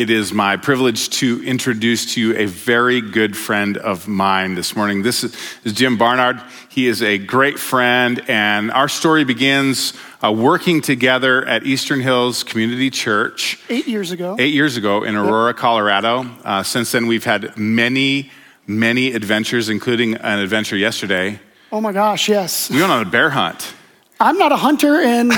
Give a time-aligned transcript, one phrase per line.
[0.00, 4.74] It is my privilege to introduce to you a very good friend of mine this
[4.74, 5.02] morning.
[5.02, 6.40] This is Jim Barnard.
[6.70, 9.92] He is a great friend, and our story begins
[10.24, 13.60] uh, working together at Eastern Hills Community Church.
[13.68, 14.36] Eight years ago.
[14.38, 16.24] Eight years ago in Aurora, Colorado.
[16.44, 18.30] Uh, since then, we've had many,
[18.66, 21.38] many adventures, including an adventure yesterday.
[21.70, 22.70] Oh my gosh, yes.
[22.70, 23.74] We went on a bear hunt.
[24.22, 25.30] I'm not a hunter, and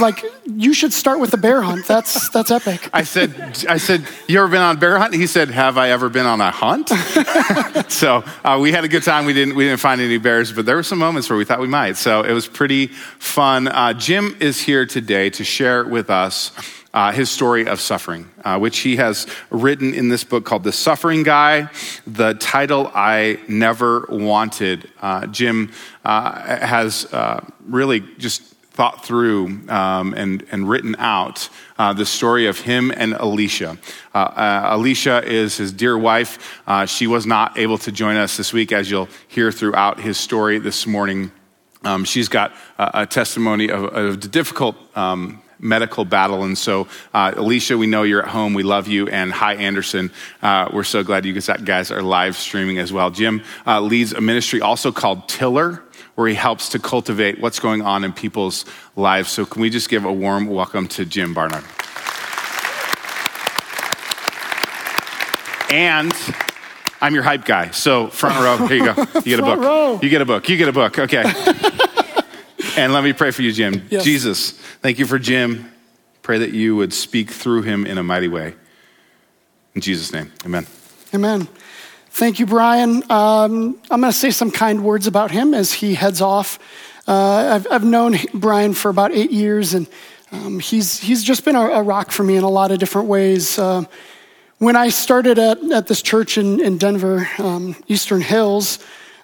[0.00, 1.86] like you should start with the bear hunt.
[1.86, 2.88] That's that's epic.
[2.92, 3.34] I said,
[3.68, 5.12] I said, you ever been on a bear hunt?
[5.12, 6.88] He said, Have I ever been on a hunt?
[7.90, 9.24] so uh, we had a good time.
[9.24, 11.58] We didn't we didn't find any bears, but there were some moments where we thought
[11.58, 11.96] we might.
[11.96, 12.86] So it was pretty
[13.18, 13.66] fun.
[13.66, 16.52] Uh, Jim is here today to share with us
[16.98, 20.72] uh, his story of suffering, uh, which he has written in this book called The
[20.72, 21.70] Suffering Guy,
[22.08, 24.90] the title I Never Wanted.
[25.00, 25.70] Uh, Jim
[26.04, 31.48] uh, has uh, really just thought through um, and, and written out
[31.78, 33.78] uh, the story of him and Alicia.
[34.12, 36.60] Uh, uh, Alicia is his dear wife.
[36.66, 40.18] Uh, she was not able to join us this week, as you'll hear throughout his
[40.18, 41.30] story this morning.
[41.84, 46.44] Um, she's got a, a testimony of, of the difficult um, medical battle.
[46.44, 48.54] And so, uh, Alicia, we know you're at home.
[48.54, 49.08] We love you.
[49.08, 50.10] And hi, Anderson.
[50.42, 53.10] Uh, we're so glad you guys are live streaming as well.
[53.10, 55.82] Jim uh, leads a ministry also called Tiller,
[56.14, 58.64] where he helps to cultivate what's going on in people's
[58.96, 59.30] lives.
[59.30, 61.64] So, can we just give a warm welcome to Jim Barnard?
[65.70, 66.12] And
[67.00, 67.70] I'm your hype guy.
[67.70, 69.06] So, front row, here you go.
[69.16, 70.02] You get a book.
[70.02, 70.48] You get a book.
[70.48, 70.98] You get a book.
[70.98, 71.24] Okay.
[72.78, 73.86] and let me pray for you, Jim.
[73.90, 74.04] Yes.
[74.04, 75.72] Jesus, thank you for Jim.
[76.22, 78.54] Pray that you would speak through him in a mighty way.
[79.74, 80.66] In Jesus' name, amen.
[81.14, 81.48] Amen.
[82.10, 83.02] Thank you, Brian.
[83.10, 86.58] Um, I'm going to say some kind words about him as he heads off.
[87.06, 89.86] Uh, I've, I've known Brian for about eight years, and
[90.30, 93.08] um, he's, he's just been a, a, rock for me in a lot of different
[93.08, 93.58] ways.
[93.58, 93.84] Uh,
[94.58, 98.78] when I started at, at this church in, in Denver, um, Eastern Hills,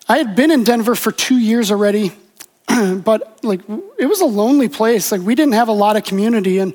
[0.09, 2.13] I had been in Denver for two years already,
[3.05, 3.61] but like
[3.99, 5.13] it was a lonely place.
[5.13, 6.75] Like we didn't have a lot of community, and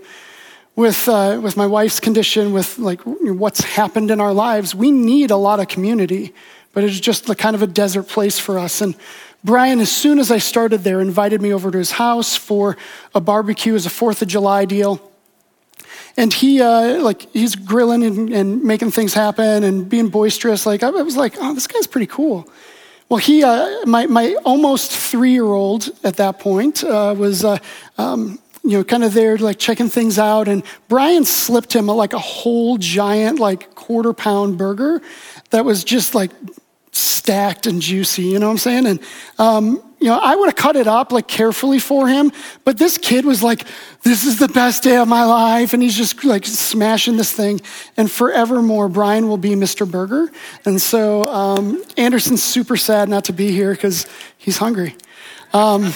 [0.75, 5.31] with uh, with my wife's condition, with like what's happened in our lives, we need
[5.31, 6.33] a lot of community.
[6.73, 8.81] But it's just the kind of a desert place for us.
[8.81, 8.95] And
[9.43, 12.77] Brian, as soon as I started there, invited me over to his house for
[13.15, 15.01] a barbecue as a Fourth of July deal.
[16.17, 20.65] And he, uh, like, he's grilling and, and, making things happen and being boisterous.
[20.65, 22.49] Like, I was like, oh, this guy's pretty cool.
[23.09, 27.57] Well, he, uh, my, my almost three year old at that point, uh, was, uh,
[27.97, 30.47] um, you know, kind of there, like checking things out.
[30.47, 35.01] And Brian slipped him like a whole giant, like quarter pound burger
[35.49, 36.29] that was just like
[36.91, 38.85] stacked and juicy, you know what I'm saying?
[38.85, 38.99] And,
[39.39, 42.31] um, you know, I would have cut it up like carefully for him,
[42.63, 43.65] but this kid was like,
[44.03, 45.73] this is the best day of my life.
[45.73, 47.59] And he's just like smashing this thing.
[47.97, 49.89] And forevermore, Brian will be Mr.
[49.89, 50.31] Burger.
[50.65, 54.95] And so um, Anderson's super sad not to be here because he's hungry.
[55.53, 55.93] Um,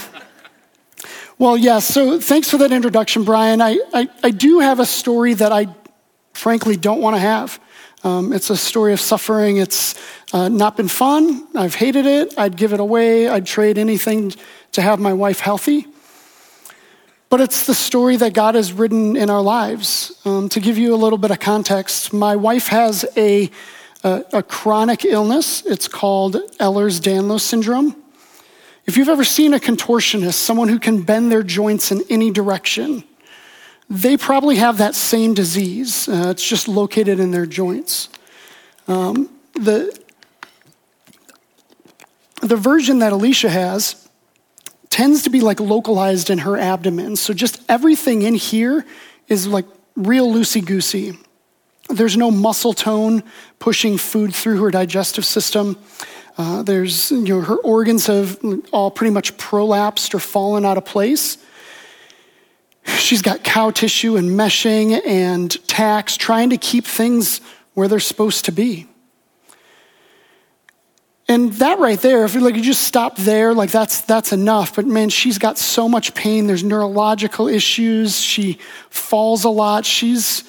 [1.38, 3.62] well, yes, yeah, so thanks for that introduction, Brian.
[3.62, 5.68] I, I, I do have a story that I
[6.34, 7.60] frankly don't want to have.
[8.04, 9.58] Um, it's a story of suffering.
[9.58, 9.96] It's
[10.34, 11.48] uh, not been fun.
[11.56, 12.34] I've hated it.
[12.38, 13.30] I'd give it away.
[13.30, 14.34] I'd trade anything
[14.74, 15.88] to have my wife healthy.
[17.30, 20.20] But it's the story that God has written in our lives.
[20.26, 23.50] Um, to give you a little bit of context, my wife has a,
[24.04, 25.66] a, a chronic illness.
[25.66, 27.96] It's called Ehlers Danlos syndrome.
[28.86, 33.06] If you've ever seen a contortionist, someone who can bend their joints in any direction,
[33.90, 36.08] they probably have that same disease.
[36.08, 38.10] Uh, it's just located in their joints.
[38.88, 39.98] Um, the,
[42.42, 44.08] the version that Alicia has
[44.90, 47.16] tends to be like localized in her abdomen.
[47.16, 48.86] So just everything in here
[49.28, 51.18] is like real loosey goosey.
[51.90, 53.24] There's no muscle tone
[53.60, 55.78] pushing food through her digestive system.
[56.38, 58.40] Uh, there's, you know, her organs have
[58.72, 61.38] all pretty much prolapsed or fallen out of place.
[62.86, 67.42] She's got cow tissue and meshing and tacks, trying to keep things
[67.74, 68.88] where they're supposed to be.
[71.28, 74.76] And that right there, if like you just stop there, like that's that's enough.
[74.76, 76.48] But man, she's got so much pain.
[76.48, 78.20] There's neurological issues.
[78.20, 78.60] She
[78.90, 79.86] falls a lot.
[79.86, 80.44] She's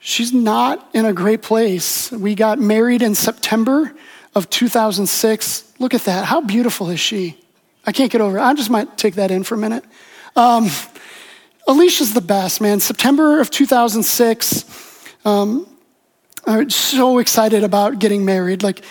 [0.00, 2.10] she's not in a great place.
[2.10, 3.94] We got married in September
[4.34, 5.72] of 2006.
[5.78, 6.24] Look at that.
[6.24, 7.38] How beautiful is she?
[7.86, 8.42] I can't get over it.
[8.42, 9.84] I just might take that in for a minute.
[10.34, 10.68] Um,
[11.68, 12.80] Alicia's the best, man.
[12.80, 14.64] September of 2006.
[15.26, 15.66] Um,
[16.46, 18.62] I'm so excited about getting married.
[18.62, 18.82] Like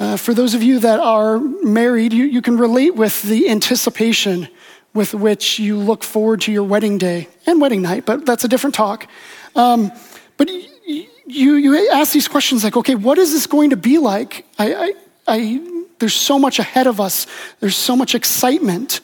[0.00, 4.48] uh, for those of you that are married, you, you can relate with the anticipation
[4.94, 8.48] with which you look forward to your wedding day and wedding night, but that's a
[8.48, 9.06] different talk.
[9.54, 9.92] Um,
[10.38, 13.98] but you, you, you ask these questions like, okay, what is this going to be
[13.98, 14.46] like?
[14.58, 14.92] I, I,
[15.28, 17.26] I, there's so much ahead of us,
[17.60, 19.00] there's so much excitement.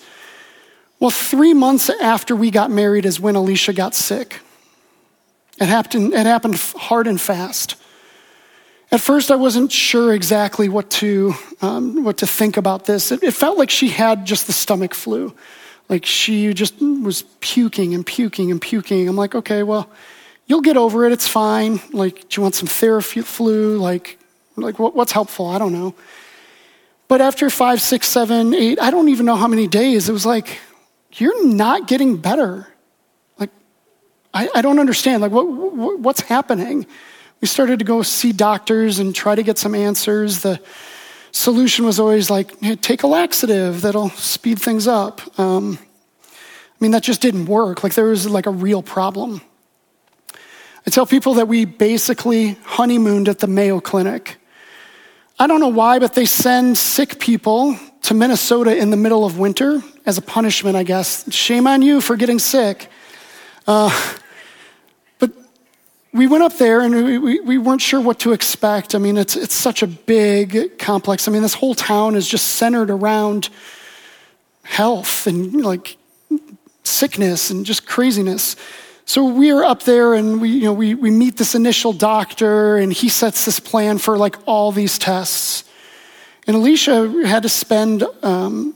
[1.00, 4.40] Well, three months after we got married is when Alicia got sick.
[5.60, 7.76] It happened, it happened hard and fast.
[8.90, 13.12] At first, I wasn't sure exactly what to, um, what to think about this.
[13.12, 15.34] It, it felt like she had just the stomach flu.
[15.88, 19.08] Like she just was puking and puking and puking.
[19.08, 19.90] I'm like, okay, well,
[20.46, 21.12] you'll get over it.
[21.12, 21.80] It's fine.
[21.92, 23.78] Like, do you want some Theraflu?
[23.78, 24.18] Like,
[24.56, 25.46] like what, what's helpful?
[25.46, 25.94] I don't know.
[27.08, 30.26] But after five, six, seven, eight, I don't even know how many days, it was
[30.26, 30.58] like,
[31.12, 32.66] you're not getting better.
[33.38, 33.50] Like,
[34.34, 35.22] I, I don't understand.
[35.22, 36.86] Like, what, what, what's happening?
[37.40, 40.40] We started to go see doctors and try to get some answers.
[40.40, 40.60] The
[41.30, 45.38] solution was always like, hey, take a laxative that'll speed things up.
[45.38, 45.78] Um,
[46.32, 47.82] I mean, that just didn't work.
[47.82, 49.40] Like, there was like a real problem.
[50.86, 54.36] I tell people that we basically honeymooned at the Mayo Clinic.
[55.38, 59.38] I don't know why, but they send sick people to Minnesota in the middle of
[59.38, 61.30] winter as a punishment, I guess.
[61.34, 62.90] Shame on you for getting sick.
[63.66, 63.90] Uh,
[65.18, 65.30] but
[66.14, 68.94] we went up there and we, we, we, weren't sure what to expect.
[68.94, 71.28] I mean, it's, it's such a big complex.
[71.28, 73.50] I mean, this whole town is just centered around
[74.62, 75.98] health and like
[76.84, 78.56] sickness and just craziness.
[79.04, 82.78] So we are up there and we, you know, we, we meet this initial doctor
[82.78, 85.64] and he sets this plan for like all these tests.
[86.46, 88.74] And Alicia had to spend um,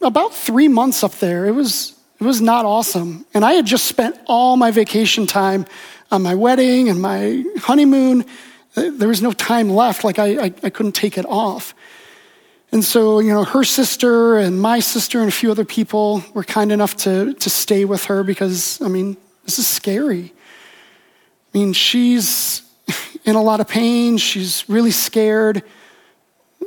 [0.00, 1.46] about three months up there.
[1.46, 3.26] It was, it was not awesome.
[3.34, 5.66] And I had just spent all my vacation time
[6.10, 8.24] on my wedding and my honeymoon.
[8.74, 10.04] There was no time left.
[10.04, 11.74] Like I, I, I couldn't take it off.
[12.72, 16.44] And so, you know, her sister and my sister and a few other people were
[16.44, 20.32] kind enough to, to stay with her because, I mean, this is scary.
[21.52, 22.62] I mean, she's
[23.24, 24.18] in a lot of pain.
[24.18, 25.64] She's really scared.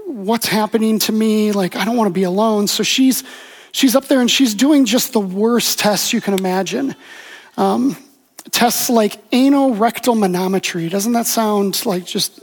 [0.05, 1.51] What's happening to me?
[1.51, 2.67] Like, I don't want to be alone.
[2.67, 3.23] So she's,
[3.71, 6.95] she's up there and she's doing just the worst tests you can imagine.
[7.57, 7.97] Um,
[8.51, 10.89] tests like anorectal manometry.
[10.89, 12.41] Doesn't that sound like just,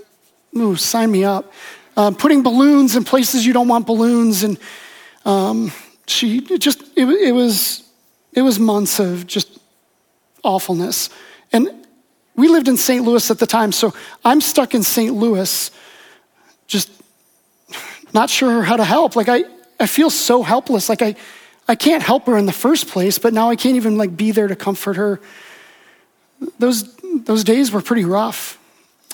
[0.56, 1.52] ooh, sign me up?
[1.96, 4.42] Uh, putting balloons in places you don't want balloons.
[4.42, 4.58] And
[5.24, 5.72] um,
[6.06, 7.88] she just, it, it, was,
[8.32, 9.58] it was months of just
[10.42, 11.10] awfulness.
[11.52, 11.68] And
[12.36, 13.04] we lived in St.
[13.04, 13.92] Louis at the time, so
[14.24, 15.14] I'm stuck in St.
[15.14, 15.70] Louis,
[16.66, 16.90] just
[18.14, 19.16] not sure how to help.
[19.16, 19.44] Like, I,
[19.78, 20.88] I feel so helpless.
[20.88, 21.14] Like, I,
[21.68, 24.32] I can't help her in the first place, but now I can't even like be
[24.32, 25.20] there to comfort her.
[26.58, 28.58] Those, those days were pretty rough.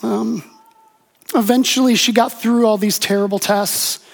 [0.03, 0.43] Um,
[1.35, 4.05] eventually, she got through all these terrible tests.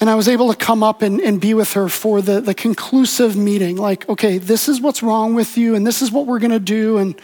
[0.00, 2.54] And I was able to come up and, and be with her for the, the
[2.54, 3.76] conclusive meeting.
[3.76, 6.60] Like, okay, this is what's wrong with you, and this is what we're going to
[6.60, 7.20] do, and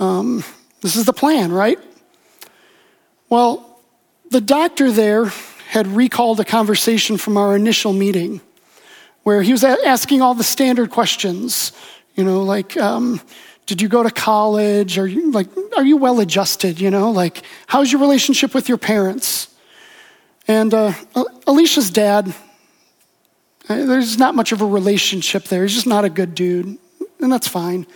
[0.00, 0.42] um,
[0.80, 1.78] this is the plan, right?
[3.28, 3.80] Well,
[4.30, 5.26] the doctor there
[5.70, 8.40] had recalled a conversation from our initial meeting
[9.22, 11.70] where he was asking all the standard questions,
[12.16, 13.20] you know, like, um,
[13.66, 14.98] did you go to college?
[14.98, 15.46] Are you like,
[15.76, 16.80] are you well adjusted?
[16.80, 19.46] You know, like, how's your relationship with your parents?
[20.48, 20.92] And uh,
[21.46, 22.34] Alicia's dad,
[23.68, 25.62] uh, there's not much of a relationship there.
[25.62, 26.76] He's just not a good dude,
[27.20, 27.86] and that's fine.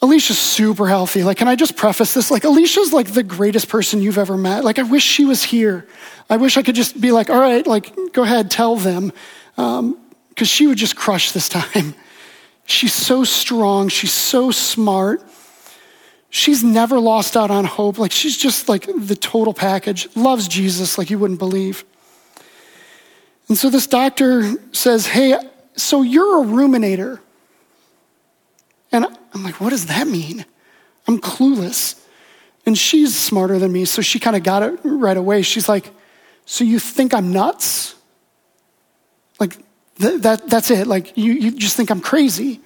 [0.00, 1.24] Alicia's super healthy.
[1.24, 2.30] Like, can I just preface this?
[2.30, 4.64] Like, Alicia's like the greatest person you've ever met.
[4.64, 5.88] Like, I wish she was here.
[6.30, 9.12] I wish I could just be like, all right, like, go ahead, tell them.
[9.56, 9.96] Because um,
[10.44, 11.94] she would just crush this time.
[12.66, 13.88] She's so strong.
[13.88, 15.22] She's so smart.
[16.30, 17.98] She's never lost out on hope.
[17.98, 21.84] Like she's just like the total package, loves Jesus like you wouldn't believe.
[23.48, 25.38] And so this doctor says, Hey,
[25.76, 27.20] so you're a ruminator.
[29.38, 30.44] I'm like, What does that mean?
[31.06, 31.98] I'm clueless.
[32.66, 35.42] And she's smarter than me, so she kind of got it right away.
[35.42, 35.90] She's like,
[36.44, 37.94] So you think I'm nuts?
[39.40, 39.56] Like,
[39.98, 40.86] th- that, that's it.
[40.86, 42.60] Like, you, you just think I'm crazy.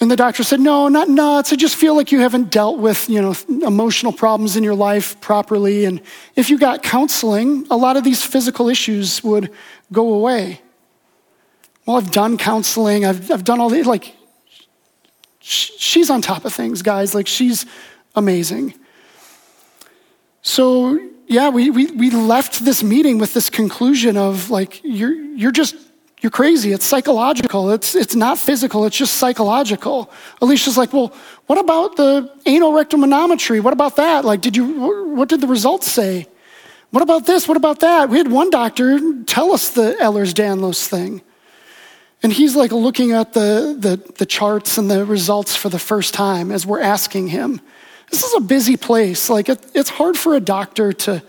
[0.00, 1.52] And the doctor said, No, not nuts.
[1.52, 3.34] I just feel like you haven't dealt with, you know,
[3.66, 5.86] emotional problems in your life properly.
[5.86, 6.02] And
[6.36, 9.50] if you got counseling, a lot of these physical issues would
[9.90, 10.60] go away.
[11.86, 14.16] Well, I've done counseling, I've, I've done all the, like,
[15.40, 17.14] she's on top of things, guys.
[17.14, 17.66] Like, she's
[18.14, 18.74] amazing.
[20.40, 25.52] So, yeah, we, we, we left this meeting with this conclusion of, like, you're, you're
[25.52, 25.76] just
[26.24, 26.72] you're crazy.
[26.72, 27.70] It's psychological.
[27.70, 28.86] It's, it's not physical.
[28.86, 30.10] It's just psychological.
[30.40, 31.12] Alicia's like, well,
[31.48, 33.62] what about the anorectal manometry?
[33.62, 34.24] What about that?
[34.24, 34.64] Like, did you,
[35.14, 36.26] what did the results say?
[36.92, 37.46] What about this?
[37.46, 38.08] What about that?
[38.08, 41.20] We had one doctor tell us the Ehlers-Danlos thing.
[42.24, 46.14] And he's like looking at the, the, the charts and the results for the first
[46.14, 47.60] time as we're asking him.
[48.10, 49.28] This is a busy place.
[49.28, 51.22] Like it, it's hard for a doctor to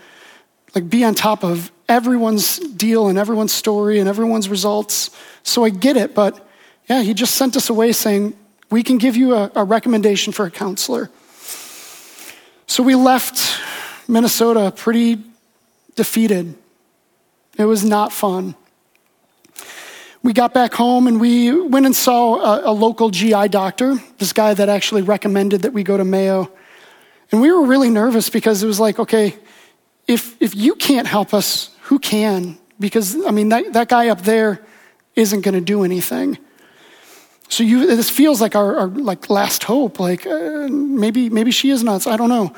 [0.74, 5.10] like be on top of everyone's deal and everyone's story and everyone's results.
[5.42, 6.48] So I get it, but
[6.88, 8.34] yeah, he just sent us away saying,
[8.70, 11.10] we can give you a, a recommendation for a counselor.
[12.66, 13.60] So we left
[14.08, 15.22] Minnesota pretty
[15.94, 16.54] defeated.
[17.58, 18.54] It was not fun.
[20.26, 24.32] We got back home and we went and saw a, a, local GI doctor, this
[24.32, 26.50] guy that actually recommended that we go to Mayo.
[27.30, 29.36] And we were really nervous because it was like, okay,
[30.08, 32.58] if, if you can't help us, who can?
[32.80, 34.66] Because, I mean, that, that guy up there
[35.14, 36.38] isn't going to do anything.
[37.48, 40.00] So you, this feels like our, our like last hope.
[40.00, 42.08] Like uh, maybe maybe she is nuts.
[42.08, 42.52] I don't know.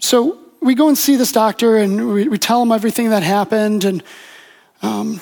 [0.00, 3.84] So we go and see this doctor, and we, we tell him everything that happened,
[3.84, 4.02] and
[4.82, 5.20] um,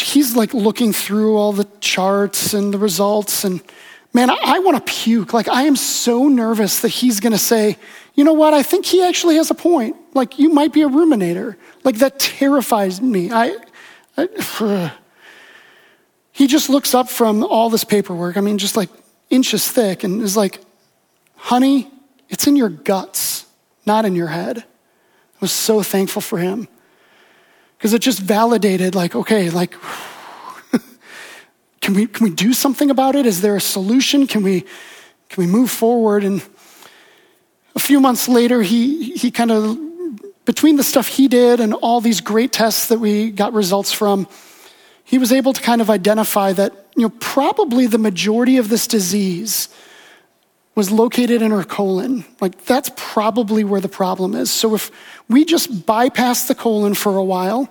[0.00, 3.62] he's like looking through all the charts and the results, and
[4.12, 5.32] man, I, I want to puke.
[5.32, 7.76] Like I am so nervous that he's going to say,
[8.14, 8.54] you know what?
[8.54, 9.96] I think he actually has a point.
[10.14, 11.56] Like you might be a ruminator.
[11.84, 13.30] Like that terrifies me.
[13.30, 13.56] I,
[14.16, 14.92] I
[16.32, 18.90] He just looks up from all this paperwork, I mean, just like
[19.30, 20.60] inches thick, and is like,
[21.36, 21.90] honey,
[22.28, 23.46] it's in your guts,
[23.86, 24.58] not in your head.
[24.58, 26.68] I was so thankful for him
[27.78, 29.74] because it just validated, like, okay, like,
[31.80, 33.26] can we, can we do something about it?
[33.26, 34.26] Is there a solution?
[34.26, 34.62] Can we,
[35.28, 36.24] can we move forward?
[36.24, 36.42] And
[37.74, 39.78] a few months later, he, he kind of,
[40.44, 44.26] between the stuff he did and all these great tests that we got results from,
[45.04, 48.86] he was able to kind of identify that, you know, probably the majority of this
[48.86, 49.68] disease
[50.76, 52.24] was located in her colon.
[52.40, 54.52] Like, that's probably where the problem is.
[54.52, 54.92] So, if
[55.28, 57.68] we just bypass the colon for a while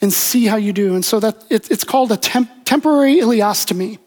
[0.00, 3.98] and see how you do, and so that it, it's called a temp, temporary ileostomy.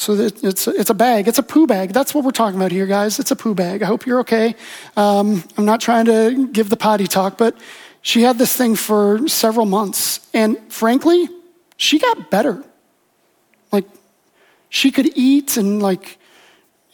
[0.00, 1.28] So it's, it's a bag.
[1.28, 1.92] It's a poo bag.
[1.92, 3.18] That's what we're talking about here, guys.
[3.18, 3.82] It's a poo bag.
[3.82, 4.56] I hope you're okay.
[4.96, 7.54] Um, I'm not trying to give the potty talk, but
[8.00, 10.26] she had this thing for several months.
[10.32, 11.28] And frankly,
[11.76, 12.64] she got better.
[13.72, 13.84] Like,
[14.70, 16.18] she could eat and, like,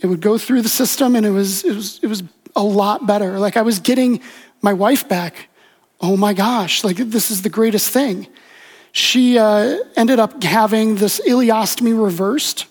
[0.00, 2.22] it would go through the system and it was, it was, it was
[2.54, 3.38] a lot better.
[3.38, 4.20] Like, I was getting
[4.62, 5.48] my wife back.
[6.00, 8.26] Oh my gosh, like, this is the greatest thing.
[8.92, 12.66] She uh, ended up having this ileostomy reversed.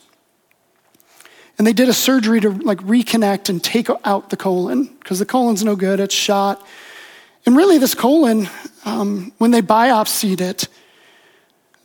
[1.58, 5.26] And they did a surgery to like reconnect and take out the colon because the
[5.26, 6.66] colon's no good, it's shot.
[7.46, 8.50] And really, this colon,
[8.86, 10.68] um, when they biopsied it,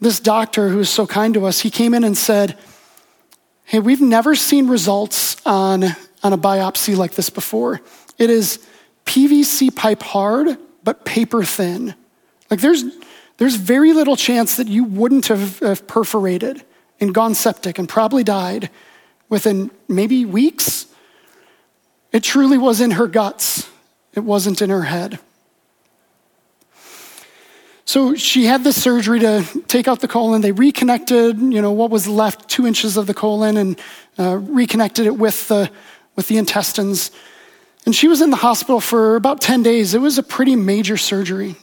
[0.00, 2.59] this doctor who was so kind to us, he came in and said,
[3.70, 5.84] Hey, we've never seen results on,
[6.24, 7.80] on a biopsy like this before.
[8.18, 8.58] It is
[9.06, 11.94] PVC pipe hard, but paper thin.
[12.50, 12.82] Like there's,
[13.36, 16.64] there's very little chance that you wouldn't have, have perforated
[16.98, 18.70] and gone septic and probably died
[19.28, 20.86] within maybe weeks.
[22.10, 23.70] It truly was in her guts,
[24.14, 25.20] it wasn't in her head.
[27.90, 30.42] So she had the surgery to take out the colon.
[30.42, 33.80] They reconnected, you know, what was left, two inches of the colon, and
[34.16, 35.68] uh, reconnected it with the,
[36.14, 37.11] with the intestines.
[37.85, 39.92] And she was in the hospital for about 10 days.
[39.92, 41.56] It was a pretty major surgery.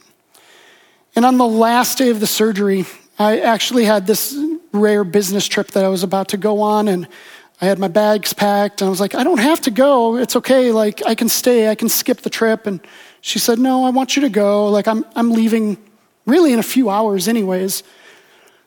[1.16, 2.84] And on the last day of the surgery,
[3.18, 4.38] I actually had this
[4.74, 7.08] rare business trip that I was about to go on, and
[7.62, 10.18] I had my bags packed, and I was like, I don't have to go.
[10.18, 10.74] It's okay.
[10.74, 11.70] Like, I can stay.
[11.70, 12.68] I can skip the trip.
[12.68, 12.82] And
[13.22, 14.68] she said, No, I want you to go.
[14.68, 15.78] Like, I'm, I'm leaving
[16.28, 17.82] really in a few hours, anyways.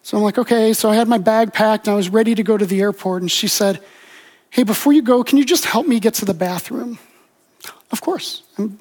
[0.03, 0.73] So I'm like, okay.
[0.73, 3.23] So I had my bag packed and I was ready to go to the airport.
[3.23, 3.81] And she said,
[4.49, 6.99] hey, before you go, can you just help me get to the bathroom?
[7.93, 8.43] Of course.
[8.59, 8.79] I'm,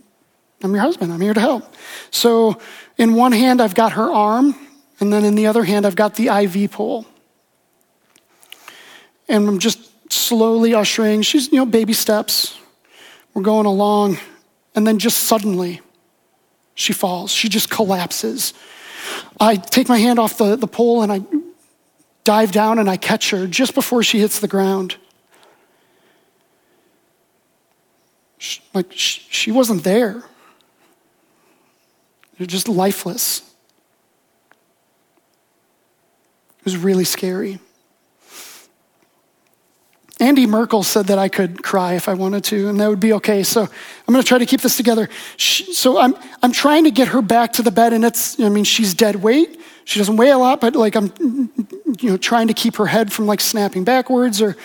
[0.64, 1.14] I'm your husband.
[1.14, 1.76] I'm here to help.
[2.10, 2.60] So
[2.98, 4.56] in one hand, I've got her arm,
[5.00, 7.06] and then in the other hand, I've got the IV pole.
[9.28, 11.22] And I'm just slowly ushering.
[11.22, 12.58] She's, you know, baby steps.
[13.34, 14.18] We're going along.
[14.76, 15.82] And then just suddenly,
[16.80, 17.32] she falls.
[17.32, 18.54] She just collapses.
[19.38, 21.22] I take my hand off the, the pole and I
[22.24, 24.96] dive down and I catch her just before she hits the ground.
[28.38, 30.24] She, like, she, she wasn't there.
[32.38, 33.42] You're just lifeless.
[36.60, 37.60] It was really scary.
[40.20, 43.14] Andy Merkel said that I could cry if I wanted to, and that would be
[43.14, 43.42] okay.
[43.44, 45.08] So I'm going to try to keep this together.
[45.38, 48.50] She, so I'm, I'm trying to get her back to the bed, and it's, I
[48.50, 49.62] mean, she's dead weight.
[49.86, 51.14] She doesn't weigh a lot, but like I'm,
[52.00, 54.58] you know, trying to keep her head from like snapping backwards, or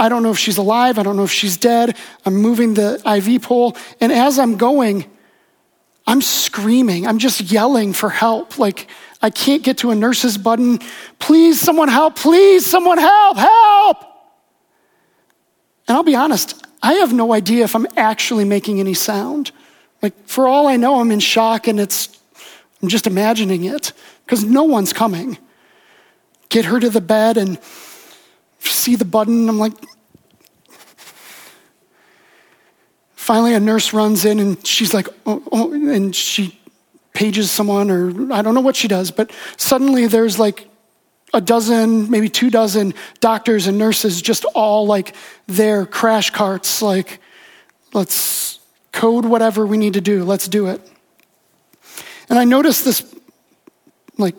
[0.00, 0.98] I don't know if she's alive.
[0.98, 1.96] I don't know if she's dead.
[2.26, 5.04] I'm moving the IV pole, and as I'm going,
[6.08, 7.06] I'm screaming.
[7.06, 8.58] I'm just yelling for help.
[8.58, 8.88] Like,
[9.22, 10.80] I can't get to a nurse's button.
[11.20, 12.16] Please, someone help.
[12.16, 13.36] Please, someone help.
[13.36, 14.11] Help.
[15.92, 19.50] And I'll be honest, I have no idea if I'm actually making any sound.
[20.00, 22.18] Like, for all I know, I'm in shock and it's,
[22.80, 23.92] I'm just imagining it
[24.24, 25.36] because no one's coming.
[26.48, 27.58] Get her to the bed and
[28.60, 29.50] see the button.
[29.50, 29.74] I'm like,
[33.14, 36.58] finally, a nurse runs in and she's like, oh, oh, and she
[37.12, 40.70] pages someone, or I don't know what she does, but suddenly there's like
[41.32, 45.14] a dozen, maybe two dozen doctors and nurses just all like
[45.46, 47.20] their crash carts, like,
[47.94, 48.60] let's
[48.92, 50.80] code whatever we need to do, let's do it.
[52.28, 53.14] And I noticed this
[54.18, 54.34] like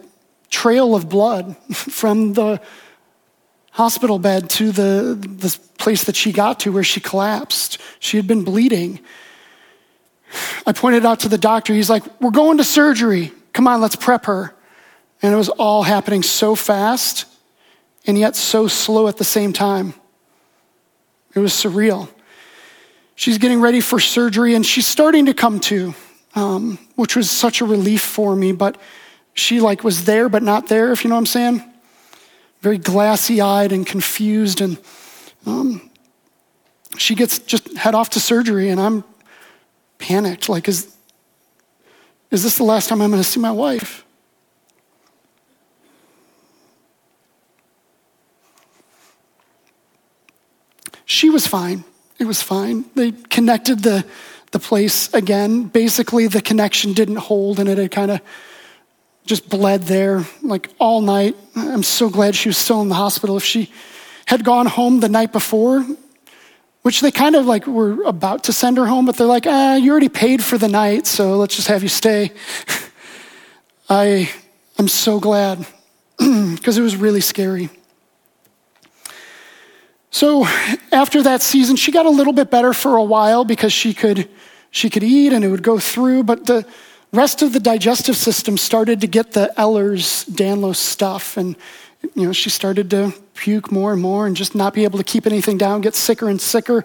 [0.49, 2.61] trail of blood from the
[3.71, 7.79] hospital bed to the, the place that she got to where she collapsed.
[7.99, 8.99] She had been bleeding.
[10.65, 13.31] I pointed out to the doctor, he's like, We're going to surgery.
[13.51, 14.52] Come on, let's prep her.
[15.23, 17.25] And it was all happening so fast
[18.05, 19.93] and yet so slow at the same time.
[21.33, 22.09] It was surreal.
[23.15, 25.95] She's getting ready for surgery and she's starting to come to,
[26.35, 28.51] um, which was such a relief for me.
[28.51, 28.77] But
[29.33, 31.63] she like was there but not there, if you know what I'm saying.
[32.61, 34.77] Very glassy eyed and confused, and
[35.45, 35.89] um,
[36.97, 39.03] she gets just head off to surgery, and I'm
[39.97, 40.47] panicked.
[40.47, 40.95] Like, is
[42.31, 44.05] is this the last time I'm going to see my wife?
[51.13, 51.83] She was fine.
[52.17, 52.85] It was fine.
[52.95, 54.03] They connected the,
[54.49, 55.65] the place again.
[55.65, 58.19] Basically, the connection didn't hold and it had kind of
[59.23, 61.35] just bled there like all night.
[61.55, 63.37] I'm so glad she was still in the hospital.
[63.37, 63.71] If she
[64.25, 65.85] had gone home the night before,
[66.81, 69.75] which they kind of like were about to send her home, but they're like, ah,
[69.75, 72.31] you already paid for the night, so let's just have you stay.
[73.87, 74.31] I,
[74.79, 75.63] I'm so glad
[76.17, 77.69] because it was really scary.
[80.13, 80.45] So
[80.93, 84.29] after that season, she got a little bit better for a while because she could,
[84.71, 86.65] she could eat and it would go through, but the,
[87.13, 91.37] rest of the digestive system started to get the Ehlers Danlos stuff.
[91.37, 91.55] And,
[92.15, 95.03] you know, she started to puke more and more and just not be able to
[95.03, 96.83] keep anything down, get sicker and sicker.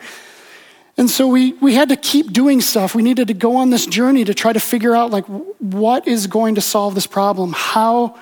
[0.99, 2.95] And so we, we had to keep doing stuff.
[2.95, 5.25] We needed to go on this journey to try to figure out, like,
[5.59, 7.55] what is going to solve this problem?
[7.57, 8.19] How,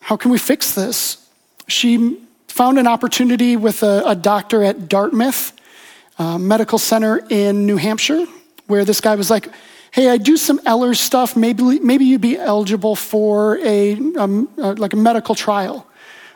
[0.00, 1.26] how can we fix this?
[1.66, 2.20] She
[2.54, 5.52] found an opportunity with a, a doctor at Dartmouth
[6.20, 8.26] uh, Medical Center in New Hampshire,
[8.68, 9.48] where this guy was like,
[9.90, 11.36] hey, I do some Ehlers stuff.
[11.36, 15.84] Maybe, maybe you'd be eligible for a, um, uh, like a medical trial.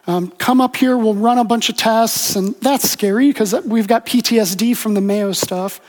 [0.08, 3.86] Um, come up here, we'll run a bunch of tests, and that's scary because we've
[3.86, 5.80] got PTSD from the Mayo stuff.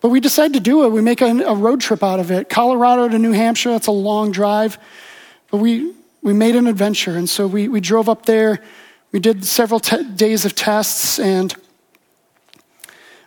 [0.00, 0.88] But we decide to do it.
[0.88, 2.48] We make a, a road trip out of it.
[2.48, 4.78] Colorado to New Hampshire, that's a long drive.
[5.50, 5.92] But we,
[6.22, 7.14] we made an adventure.
[7.14, 8.62] And so we, we drove up there.
[9.12, 11.54] We did several te- days of tests, and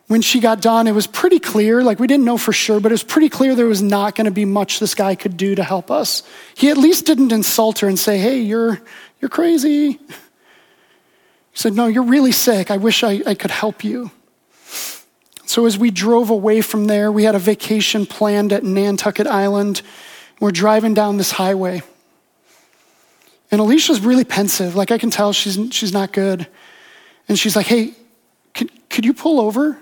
[0.08, 2.91] when she got done, it was pretty clear, like we didn't know for sure, but
[2.91, 5.56] it was pretty clear there was not going to be much this guy could do
[5.56, 6.24] to help us.
[6.56, 8.82] He at least didn't insult her and say, hey, you're,
[9.22, 9.93] you're crazy.
[9.93, 10.00] He
[11.54, 12.72] said, no, you're really sick.
[12.72, 14.12] I wish I, I could help you.
[15.46, 19.82] So as we drove away from there, we had a vacation planned at Nantucket Island.
[20.39, 21.84] We're driving down this highway.
[23.54, 24.74] And Alicia's really pensive.
[24.74, 26.48] Like I can tell she's, she's not good.
[27.28, 27.94] And she's like, hey,
[28.56, 29.74] could, could you pull over?
[29.74, 29.78] I'm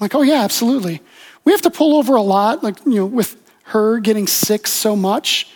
[0.00, 1.02] like, oh, yeah, absolutely.
[1.44, 4.96] We have to pull over a lot, like, you know, with her getting sick so
[4.96, 5.52] much.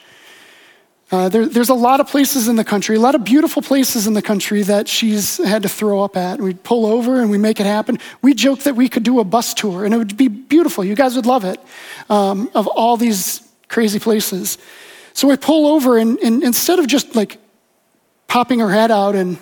[1.11, 4.07] Uh, there, there's a lot of places in the country, a lot of beautiful places
[4.07, 6.43] in the country that she's had to throw up at.
[6.43, 7.99] We'd pull over and we make it happen.
[8.21, 10.85] We joke that we could do a bus tour and it would be beautiful.
[10.85, 11.59] You guys would love it
[12.11, 14.59] um, of all these crazy places.
[15.21, 17.37] So I pull over and, and instead of just like
[18.27, 19.37] popping her head out and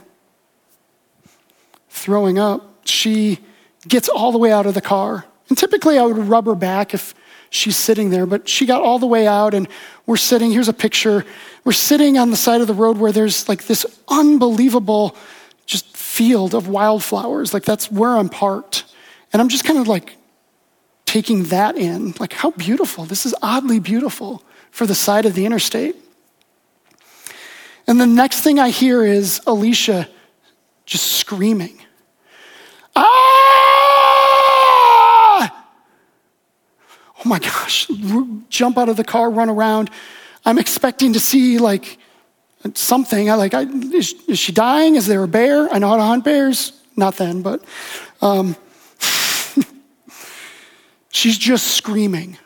[1.89, 3.39] throwing up, she
[3.87, 5.25] gets all the way out of the car.
[5.49, 7.15] And typically I would rub her back if
[7.51, 9.69] she's sitting there, but she got all the way out and
[10.05, 10.51] we're sitting.
[10.51, 11.25] Here's a picture.
[11.63, 15.15] We're sitting on the side of the road where there's like this unbelievable
[15.65, 17.55] just field of wildflowers.
[17.55, 18.85] Like that's where I'm parked.
[19.33, 20.17] And I'm just kind of like
[21.05, 22.15] taking that in.
[22.19, 23.05] Like, how beautiful.
[23.05, 25.97] This is oddly beautiful for the side of the interstate.
[27.87, 30.09] And the next thing I hear is Alicia
[30.85, 31.81] just screaming.
[32.95, 33.09] Ah!
[37.19, 37.91] Oh my gosh,
[38.49, 39.91] jump out of the car, run around.
[40.45, 41.99] I'm expecting to see like
[42.75, 43.31] something.
[43.31, 44.95] I like, I, is, is, she dying?
[44.95, 45.73] Is there a bear?
[45.73, 46.73] I know how to hunt bears.
[46.97, 47.65] Not then, but
[48.21, 48.57] um,
[51.11, 52.39] she's just screaming.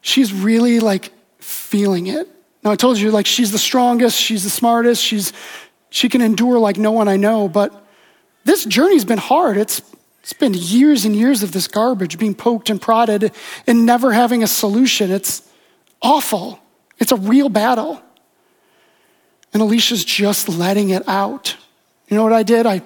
[0.00, 1.12] she's really like
[1.52, 2.28] feeling it.
[2.62, 5.32] Now, I told you, like, she's the strongest, she's the smartest, she's,
[5.90, 7.86] she can endure like no one I know, but
[8.44, 9.56] this journey's been hard.
[9.56, 9.82] It's,
[10.20, 13.32] it's been years and years of this garbage being poked and prodded
[13.66, 15.10] and never having a solution.
[15.10, 15.48] It's
[16.00, 16.60] awful.
[16.98, 18.00] It's a real battle.
[19.52, 21.56] And Alicia's just letting it out.
[22.08, 22.66] You know what I did?
[22.66, 22.82] I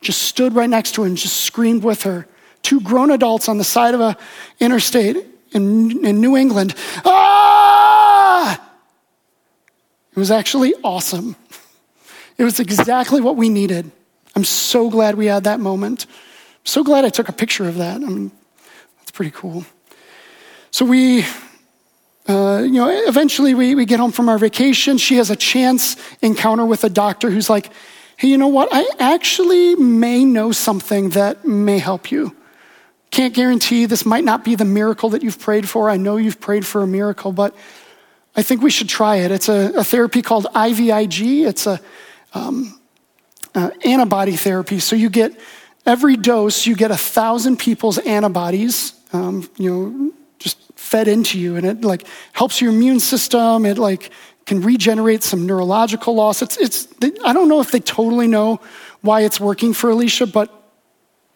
[0.00, 2.26] just stood right next to her and just screamed with her.
[2.62, 4.16] Two grown adults on the side of a
[4.60, 5.16] interstate
[5.52, 6.74] in, in New England.
[7.04, 8.01] Ah!
[10.12, 11.36] It was actually awesome.
[12.36, 13.90] It was exactly what we needed.
[14.36, 16.06] I'm so glad we had that moment.
[16.64, 17.96] so glad I took a picture of that.
[17.96, 18.30] I mean,
[18.98, 19.64] that's pretty cool.
[20.70, 21.24] So we,
[22.28, 24.98] uh, you know, eventually we, we get home from our vacation.
[24.98, 27.70] She has a chance encounter with a doctor who's like,
[28.16, 28.68] hey, you know what?
[28.70, 32.36] I actually may know something that may help you.
[33.10, 35.90] Can't guarantee this might not be the miracle that you've prayed for.
[35.90, 37.54] I know you've prayed for a miracle, but
[38.34, 39.30] I think we should try it.
[39.30, 41.46] It's a, a therapy called IVIG.
[41.46, 41.80] It's a
[42.32, 42.80] um,
[43.54, 44.78] uh, antibody therapy.
[44.78, 45.38] So you get
[45.84, 48.94] every dose, you get a thousand people's antibodies.
[49.12, 53.66] Um, you know, just fed into you, and it like helps your immune system.
[53.66, 54.10] It like
[54.46, 56.40] can regenerate some neurological loss.
[56.40, 56.88] It's it's.
[57.24, 58.60] I don't know if they totally know
[59.02, 60.50] why it's working for Alicia, but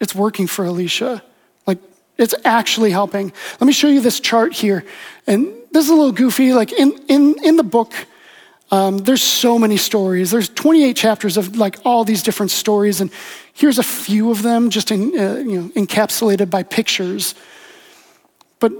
[0.01, 1.23] it's working for Alicia.
[1.67, 1.79] Like
[2.17, 3.33] it's actually helping.
[3.61, 4.85] Let me show you this chart here,
[5.27, 6.53] and this is a little goofy.
[6.53, 7.93] Like in, in, in the book,
[8.71, 10.31] um, there's so many stories.
[10.31, 13.11] There's 28 chapters of like all these different stories, and
[13.53, 17.35] here's a few of them just in, uh, you know, encapsulated by pictures.
[18.59, 18.73] But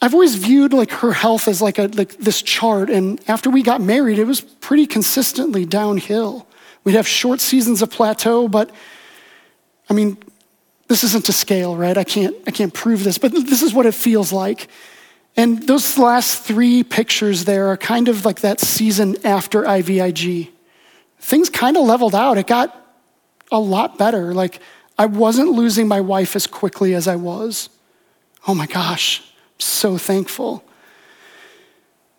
[0.00, 3.62] I've always viewed like her health as like a like this chart, and after we
[3.62, 6.46] got married, it was pretty consistently downhill.
[6.84, 8.70] We'd have short seasons of plateau, but
[9.90, 10.16] I mean,
[10.88, 11.96] this isn't to scale, right?
[11.96, 14.68] I can't I can't prove this, but this is what it feels like.
[15.36, 20.50] And those last three pictures there are kind of like that season after IVIG.
[21.18, 22.38] Things kind of leveled out.
[22.38, 22.80] It got
[23.50, 24.32] a lot better.
[24.32, 24.60] Like,
[24.98, 27.68] I wasn't losing my wife as quickly as I was.
[28.46, 29.22] Oh my gosh,
[29.58, 30.64] so thankful.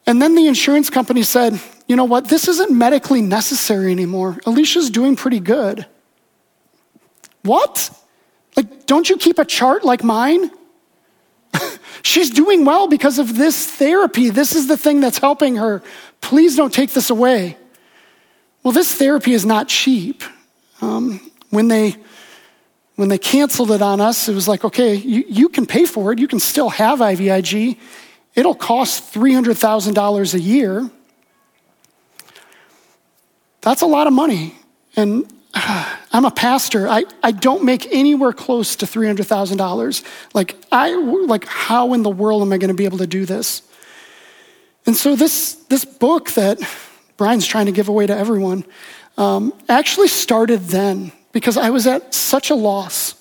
[0.06, 4.38] And then the insurance company said, you know what, this isn't medically necessary anymore.
[4.46, 5.86] Alicia's doing pretty good.
[7.44, 7.92] What?
[8.56, 10.52] Like, don't you keep a chart like mine?
[12.06, 14.30] She's doing well because of this therapy.
[14.30, 15.82] This is the thing that's helping her.
[16.22, 17.58] Please don't take this away.
[18.62, 20.22] Well, this therapy is not cheap.
[20.82, 21.96] Um, when they
[22.94, 26.14] when they canceled it on us, it was like, okay, you, you can pay for
[26.14, 26.20] it.
[26.20, 27.76] You can still have IVIG.
[28.36, 30.90] It'll cost $300,000 a year.
[33.62, 34.54] That's a lot of money.
[34.96, 36.88] And I'm a pastor.
[36.88, 40.04] I, I don't make anywhere close to $300,000.
[40.34, 43.26] Like, I, like, how in the world am I going to be able to do
[43.26, 43.62] this?
[44.86, 46.60] And so this, this book that
[47.18, 48.66] Brian's trying to give away to everyone
[49.18, 53.16] um, actually started then because I was at such a loss.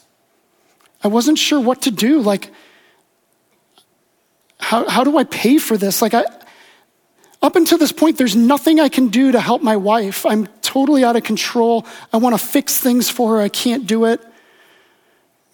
[1.03, 2.21] I wasn't sure what to do.
[2.21, 2.51] Like,
[4.59, 6.03] how, how do I pay for this?
[6.03, 6.25] Like, I,
[7.43, 10.25] up until this point, there's nothing I can do to help my wife.
[10.27, 11.87] I'm totally out of control.
[12.13, 13.41] I want to fix things for her.
[13.41, 14.21] I can't do it.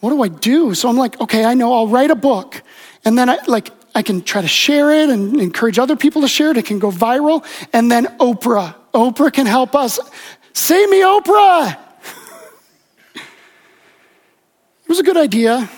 [0.01, 0.73] What do I do?
[0.73, 1.75] So I'm like, okay, I know.
[1.75, 2.63] I'll write a book.
[3.05, 6.29] And then I like I can try to share it and encourage other people to
[6.29, 6.57] share it.
[6.57, 7.45] It can go viral.
[7.75, 8.75] And then Oprah.
[8.95, 10.01] Oprah can help us.
[10.55, 11.77] Say me, Oprah.
[13.15, 15.69] it was a good idea.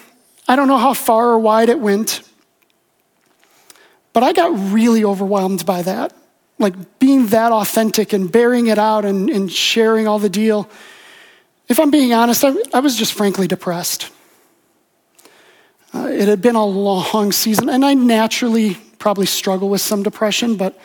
[0.47, 2.23] I don't know how far or wide it went.
[4.13, 6.13] But I got really overwhelmed by that.
[6.62, 10.70] Like being that authentic and bearing it out and, and sharing all the deal.
[11.68, 14.11] If I'm being honest, I, I was just frankly depressed.
[15.94, 20.57] Uh, it had been a long season, and I naturally probably struggle with some depression,
[20.57, 20.79] but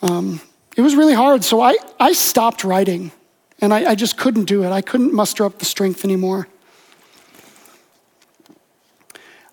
[0.00, 0.40] um,
[0.76, 1.44] it was really hard.
[1.44, 3.12] So I, I stopped writing,
[3.60, 4.70] and I, I just couldn't do it.
[4.70, 6.48] I couldn't muster up the strength anymore.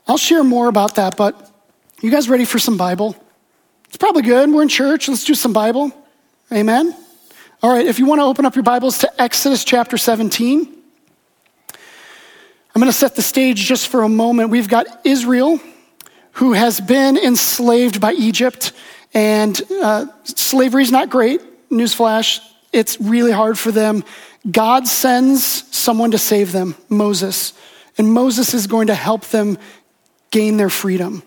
[0.07, 1.51] I'll share more about that, but
[2.01, 3.15] you guys ready for some Bible?
[3.89, 4.51] It's probably good.
[4.51, 5.09] We're in church.
[5.09, 5.91] Let's do some Bible.
[6.51, 6.95] Amen.
[7.63, 10.59] All right, if you want to open up your Bibles to Exodus chapter 17,
[11.71, 14.51] I'm going to set the stage just for a moment.
[14.51, 15.59] We've got Israel,
[16.33, 18.73] who has been enslaved by Egypt,
[19.15, 21.41] and uh, slavery is not great.
[21.71, 24.03] Newsflash, it's really hard for them.
[24.51, 25.43] God sends
[25.75, 27.53] someone to save them, Moses,
[27.97, 29.57] and Moses is going to help them
[30.29, 31.23] gain their freedom.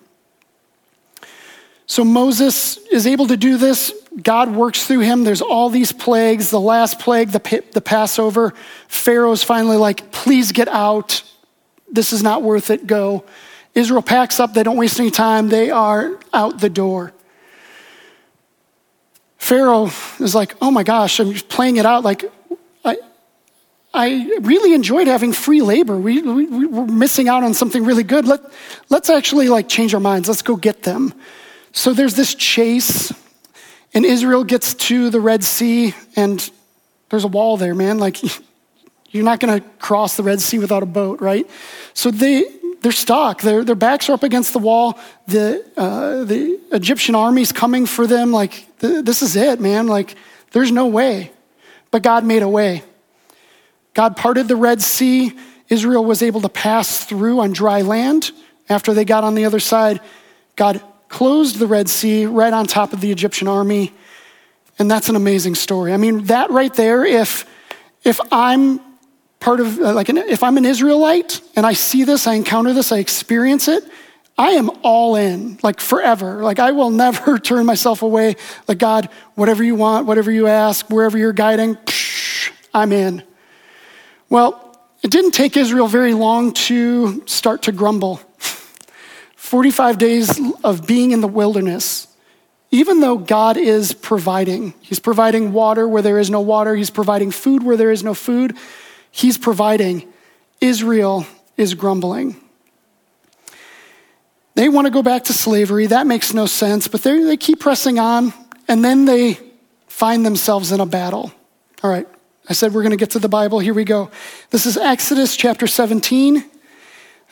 [1.93, 3.93] So Moses is able to do this.
[4.23, 5.25] God works through him.
[5.25, 6.49] There's all these plagues.
[6.49, 8.55] The last plague, the, the Passover,
[8.89, 11.23] Pharaoh's finally like, please get out.
[11.91, 12.87] This is not worth it.
[12.87, 13.27] Go.
[13.75, 17.13] Israel packs up, they don't waste any time, they are out the door.
[19.37, 22.25] Pharaoh is like, oh my gosh, I'm playing it out like,
[22.87, 22.97] I,
[23.93, 25.99] I really enjoyed having free labor.
[25.99, 28.27] We, we, we were missing out on something really good.
[28.27, 28.41] Let,
[28.89, 30.27] let's actually like change our minds.
[30.27, 31.13] Let's go get them.
[31.73, 33.13] So there's this chase,
[33.95, 36.51] and Israel gets to the Red Sea, and
[37.09, 37.99] there's a wall there, man.
[37.99, 38.23] Like,
[39.11, 41.49] you're not going to cross the Red Sea without a boat, right?
[41.95, 42.45] So they,
[42.83, 43.41] they're stuck.
[43.41, 44.99] Their, their backs are up against the wall.
[45.27, 48.33] The, uh, the Egyptian army's coming for them.
[48.33, 49.87] Like, th- this is it, man.
[49.87, 50.17] Like,
[50.53, 51.33] there's no way.
[51.91, 52.83] But God made a way.
[53.95, 55.39] God parted the Red Sea.
[55.69, 58.31] Israel was able to pass through on dry land.
[58.69, 60.01] After they got on the other side,
[60.57, 60.83] God
[61.13, 63.93] closed the Red Sea right on top of the Egyptian army.
[64.79, 65.93] And that's an amazing story.
[65.93, 67.45] I mean, that right there, if,
[68.03, 68.81] if I'm
[69.39, 72.73] part of, uh, like, an, if I'm an Israelite and I see this, I encounter
[72.73, 73.85] this, I experience it,
[74.39, 76.43] I am all in, like forever.
[76.43, 78.37] Like, I will never turn myself away.
[78.67, 83.23] Like, God, whatever you want, whatever you ask, wherever you're guiding, psh, I'm in.
[84.31, 88.21] Well, it didn't take Israel very long to start to grumble.
[89.53, 92.09] 45 days of being in the wilderness,
[92.71, 97.31] even though God is providing, He's providing water where there is no water, He's providing
[97.31, 98.57] food where there is no food,
[99.11, 100.11] He's providing.
[100.63, 101.27] Israel
[101.59, 102.41] is grumbling.
[104.55, 105.85] They want to go back to slavery.
[105.85, 108.33] That makes no sense, but they keep pressing on,
[108.69, 109.39] and then they
[109.87, 111.31] find themselves in a battle.
[111.83, 112.09] All right,
[112.49, 113.59] I said we're going to get to the Bible.
[113.59, 114.11] Here we go.
[114.49, 116.43] This is Exodus chapter 17,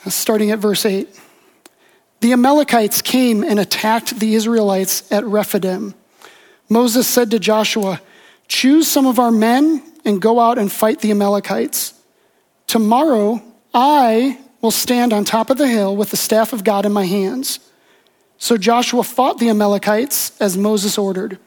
[0.09, 1.09] starting at verse 8.
[2.21, 5.95] The Amalekites came and attacked the Israelites at Rephidim.
[6.69, 8.01] Moses said to Joshua,
[8.47, 11.95] Choose some of our men and go out and fight the Amalekites.
[12.67, 16.93] Tomorrow I will stand on top of the hill with the staff of God in
[16.93, 17.59] my hands.
[18.39, 21.39] So Joshua fought the Amalekites as Moses ordered.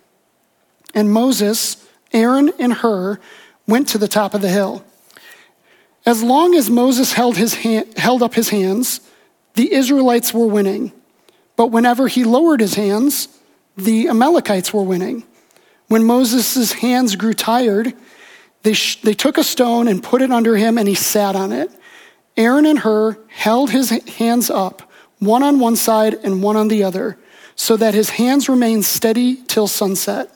[0.95, 3.19] And Moses, Aaron, and Hur
[3.67, 4.83] went to the top of the hill.
[6.05, 8.99] As long as Moses held, his hand, held up his hands,
[9.53, 10.91] the Israelites were winning.
[11.55, 13.27] But whenever he lowered his hands,
[13.77, 15.23] the Amalekites were winning.
[15.87, 17.93] When Moses' hands grew tired,
[18.63, 21.51] they, sh- they took a stone and put it under him, and he sat on
[21.51, 21.69] it.
[22.35, 24.89] Aaron and Hur held his hands up,
[25.19, 27.17] one on one side and one on the other,
[27.55, 30.35] so that his hands remained steady till sunset.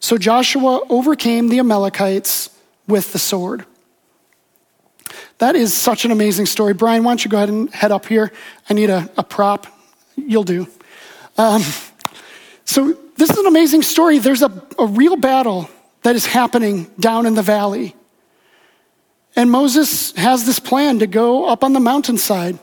[0.00, 2.50] So Joshua overcame the Amalekites
[2.88, 3.64] with the sword.
[5.42, 6.72] That is such an amazing story.
[6.72, 8.30] Brian, why don't you go ahead and head up here?
[8.70, 9.66] I need a, a prop.
[10.14, 10.68] You'll do.
[11.36, 11.64] Um,
[12.64, 14.18] so, this is an amazing story.
[14.18, 15.68] There's a, a real battle
[16.04, 17.96] that is happening down in the valley.
[19.34, 22.60] And Moses has this plan to go up on the mountainside.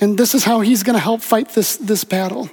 [0.00, 2.48] And this is how he's going to help fight this, this battle.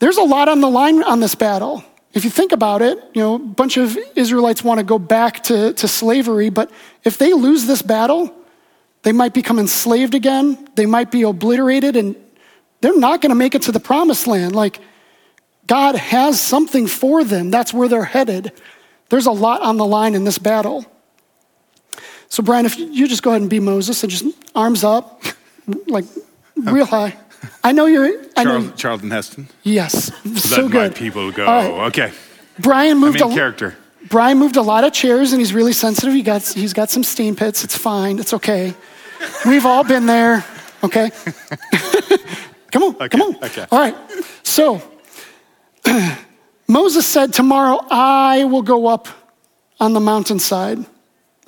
[0.00, 1.84] There's a lot on the line on this battle.
[2.14, 5.42] If you think about it, you know, a bunch of Israelites want to go back
[5.44, 6.70] to, to slavery, but
[7.04, 8.34] if they lose this battle,
[9.02, 10.68] they might become enslaved again.
[10.74, 12.16] They might be obliterated, and
[12.80, 14.54] they're not going to make it to the promised land.
[14.54, 14.80] Like,
[15.66, 17.50] God has something for them.
[17.50, 18.52] That's where they're headed.
[19.10, 20.86] There's a lot on the line in this battle.
[22.28, 25.22] So, Brian, if you just go ahead and be Moses and just arms up,
[25.86, 26.04] like
[26.56, 27.16] real high.
[27.62, 28.06] I know you're.
[28.36, 29.48] I Charles, know, Charlton Heston.
[29.62, 30.92] yes, so Let good.
[30.92, 31.44] my people go.
[31.44, 31.86] Right.
[31.88, 32.12] Okay.
[32.58, 33.20] Brian moved.
[33.20, 33.76] I'm in a, character.
[34.08, 36.14] Brian moved a lot of chairs and he's really sensitive.
[36.14, 37.64] He got, he's got some steam pits.
[37.64, 38.18] It's fine.
[38.18, 38.74] It's okay.
[39.46, 40.44] We've all been there.
[40.82, 41.10] Okay.
[42.70, 43.08] come on.
[43.08, 43.36] Come on.
[43.44, 43.66] okay.
[43.70, 43.96] All right.
[44.42, 44.82] So
[46.68, 49.08] Moses said, Tomorrow I will go up
[49.80, 50.84] on the mountainside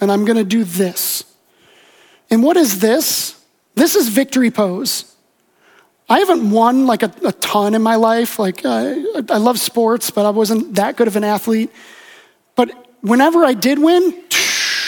[0.00, 1.24] and I'm going to do this.
[2.30, 3.40] And what is this?
[3.74, 5.09] This is victory pose.
[6.10, 8.40] I haven't won like a, a ton in my life.
[8.40, 8.96] Like, uh,
[9.30, 11.70] I love sports, but I wasn't that good of an athlete.
[12.56, 14.20] But whenever I did win,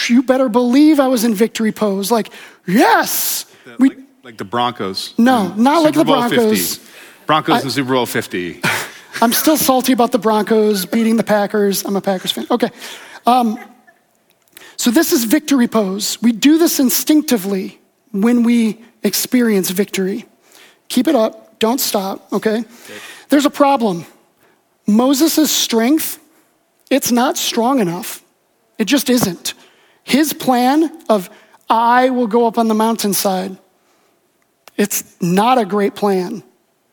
[0.09, 2.11] you better believe I was in victory pose.
[2.11, 2.31] Like,
[2.67, 3.47] yes.
[3.79, 5.15] We, like, like the Broncos.
[5.17, 6.77] No, not like Super the Bowl Broncos.
[6.77, 6.93] 50.
[7.27, 8.61] Broncos and Super Bowl 50.
[9.23, 11.85] I'm still salty about the Broncos beating the Packers.
[11.85, 12.47] I'm a Packers fan.
[12.51, 12.71] Okay.
[13.27, 13.61] Um,
[14.77, 16.21] so this is victory pose.
[16.21, 17.81] We do this instinctively
[18.11, 20.27] when we experience victory.
[20.93, 21.59] Keep it up.
[21.59, 22.59] Don't stop, okay?
[22.59, 22.69] okay.
[23.31, 24.05] There's a problem.
[24.87, 26.19] Moses' strength,
[26.91, 28.23] it's not strong enough.
[28.77, 29.55] It just isn't.
[30.05, 31.31] His plan of,
[31.71, 33.57] I will go up on the mountainside,
[34.77, 36.43] it's not a great plan.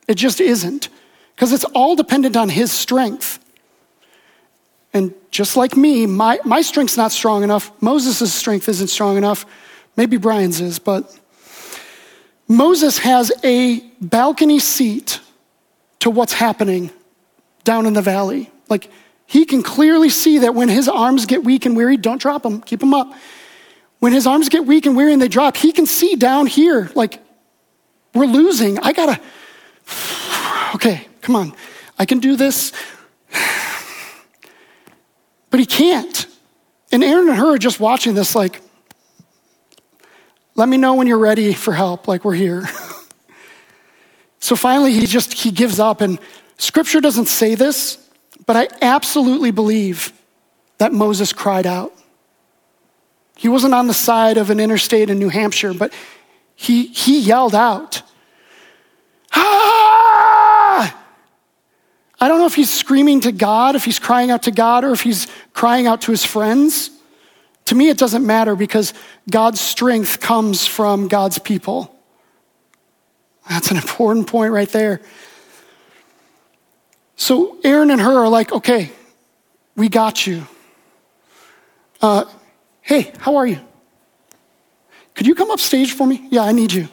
[0.08, 0.88] It just isn't.
[1.36, 3.38] Because it's all dependent on his strength.
[4.94, 7.70] And just like me, my, my strength's not strong enough.
[7.82, 9.46] Moses' strength isn't strong enough.
[9.98, 11.20] Maybe Brian's is, but
[12.48, 15.20] Moses has a balcony seat
[16.00, 16.92] to what's happening
[17.64, 18.50] down in the valley.
[18.70, 18.90] Like
[19.26, 22.62] he can clearly see that when his arms get weak and weary, don't drop them,
[22.62, 23.14] keep them up.
[24.00, 26.90] When his arms get weak and weary and they drop, he can see down here,
[26.96, 27.22] like,
[28.14, 28.80] we're losing.
[28.80, 29.22] I gotta,
[30.76, 31.54] okay, come on.
[31.98, 32.72] I can do this.
[35.52, 36.28] But he can't.
[36.92, 38.62] And Aaron and Hur are just watching this, like,
[40.54, 42.70] let me know when you're ready for help, like we're here.
[44.40, 46.02] so finally, he just, he gives up.
[46.02, 46.20] And
[46.58, 47.98] scripture doesn't say this,
[48.46, 50.14] but I absolutely believe
[50.78, 51.94] that Moses cried out.
[53.36, 55.94] He wasn't on the side of an interstate in New Hampshire, but
[56.56, 58.02] he, he yelled out,
[59.34, 61.06] Ah!
[62.22, 64.92] I don't know if he's screaming to God, if he's crying out to God, or
[64.92, 66.90] if he's crying out to his friends.
[67.66, 68.94] To me, it doesn't matter because
[69.30, 71.96] God's strength comes from God's people.
[73.50, 75.02] That's an important point right there.
[77.18, 78.92] So Aaron and Hur are like, okay,
[79.76, 80.48] we got you.
[82.02, 82.24] Uh,
[82.90, 83.60] Hey, how are you?
[85.14, 86.28] Could you come up stage for me?
[86.32, 86.88] Yeah, I need you.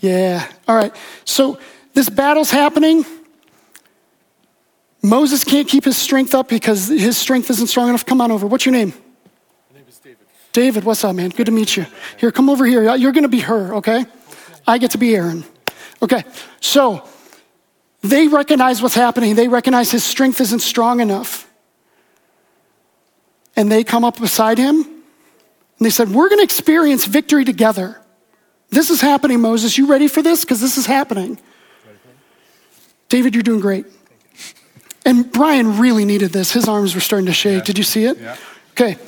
[0.00, 0.92] Yeah, all right.
[1.24, 1.60] So
[1.92, 3.06] this battle's happening.
[5.00, 8.04] Moses can't keep his strength up because his strength isn't strong enough.
[8.04, 8.48] Come on over.
[8.48, 8.92] What's your name?
[10.56, 10.84] My name is David.
[10.84, 11.30] What's up, man?
[11.30, 11.86] Good to meet you.
[12.18, 12.94] Here, come over here.
[12.96, 14.00] You're going to be Hur, okay?
[14.00, 14.10] okay?
[14.66, 15.44] I get to be Aaron.
[16.00, 16.22] Okay,
[16.60, 17.06] so
[18.02, 19.34] they recognize what's happening.
[19.34, 21.50] They recognize his strength isn't strong enough
[23.56, 28.00] and they come up beside him and they said, We're going to experience victory together.
[28.70, 29.78] This is happening, Moses.
[29.78, 30.44] You ready for this?
[30.44, 31.38] Because this is happening.
[33.08, 33.86] David, you're doing great.
[35.06, 36.52] And Brian really needed this.
[36.52, 37.58] His arms were starting to shake.
[37.58, 37.64] Yeah.
[37.64, 38.18] Did you see it?
[38.18, 38.36] Yeah.
[38.72, 38.98] Okay.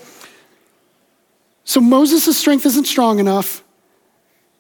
[1.66, 3.62] So Moses' strength isn't strong enough.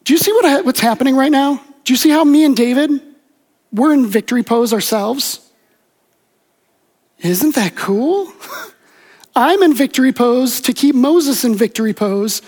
[0.04, 1.62] Do you see what, what's happening right now?
[1.84, 3.00] Do you see how me and David,
[3.72, 5.40] we're in victory pose ourselves?
[7.20, 8.30] Isn't that cool?
[9.36, 12.42] I'm in victory pose to keep Moses in victory pose.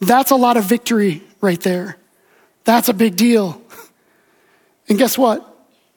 [0.00, 1.96] That's a lot of victory right there.
[2.62, 3.60] That's a big deal.
[4.86, 5.50] And guess what?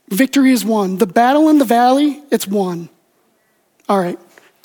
[0.08, 0.97] Victory is won.
[0.97, 2.88] The battle in the valley, it's won.
[3.89, 4.17] All right.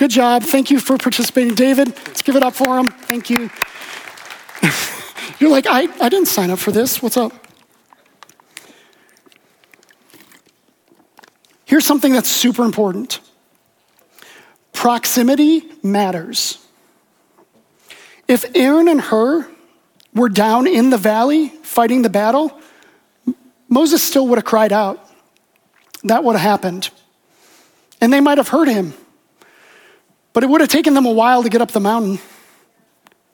[0.02, 0.42] Good job.
[0.42, 1.96] Thank you for participating, David.
[2.08, 2.88] Let's give it up for him.
[2.88, 3.50] Thank you.
[5.38, 7.00] You're like, I, I didn't sign up for this.
[7.00, 7.32] What's up?
[11.66, 13.20] Here's something that's super important.
[14.72, 16.58] Proximity matters.
[18.26, 19.48] If Aaron and Hur
[20.16, 22.60] were down in the valley fighting the battle,
[23.68, 24.98] Moses still would have cried out.
[26.02, 26.90] That would have happened.
[28.00, 28.94] And they might have heard him.
[30.32, 32.18] But it would have taken them a while to get up the mountain.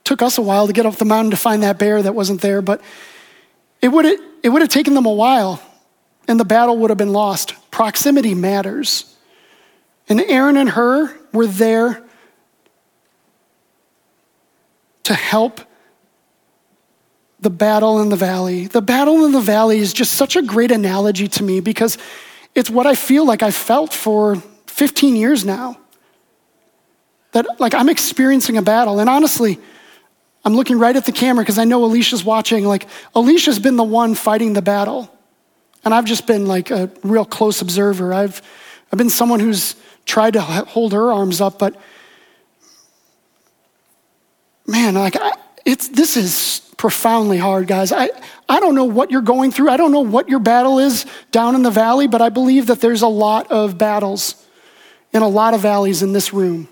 [0.04, 2.40] Took us a while to get up the mountain to find that bear that wasn't
[2.40, 2.80] there, but
[3.80, 5.62] it would have, it would have taken them a while
[6.28, 7.54] and the battle would have been lost.
[7.70, 9.16] Proximity matters.
[10.08, 12.02] And Aaron and Hur were there
[15.04, 15.60] to help
[17.40, 18.66] the battle in the valley.
[18.66, 21.96] The battle in the valley is just such a great analogy to me because
[22.54, 25.78] it's what I feel like I felt for 15 years now.
[27.38, 28.98] That, like, I'm experiencing a battle.
[28.98, 29.60] And honestly,
[30.44, 32.64] I'm looking right at the camera because I know Alicia's watching.
[32.64, 35.08] Like, Alicia's been the one fighting the battle.
[35.84, 38.12] And I've just been like a real close observer.
[38.12, 38.42] I've,
[38.92, 41.76] I've been someone who's tried to hold her arms up, but
[44.66, 45.32] man, like I,
[45.64, 47.92] it's this is profoundly hard, guys.
[47.92, 48.10] I,
[48.48, 49.68] I don't know what you're going through.
[49.68, 52.80] I don't know what your battle is down in the valley, but I believe that
[52.80, 54.34] there's a lot of battles
[55.12, 56.68] in a lot of valleys in this room.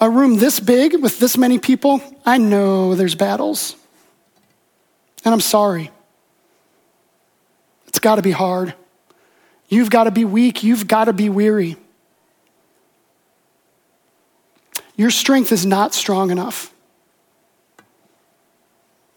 [0.00, 3.76] A room this big with this many people, I know there's battles.
[5.24, 5.90] And I'm sorry.
[7.86, 8.74] It's got to be hard.
[9.68, 10.62] You've got to be weak.
[10.62, 11.76] You've got to be weary.
[14.96, 16.74] Your strength is not strong enough.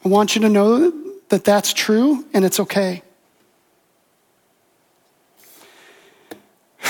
[0.05, 0.91] I want you to know
[1.29, 3.03] that that's true and it's okay.
[6.83, 6.89] A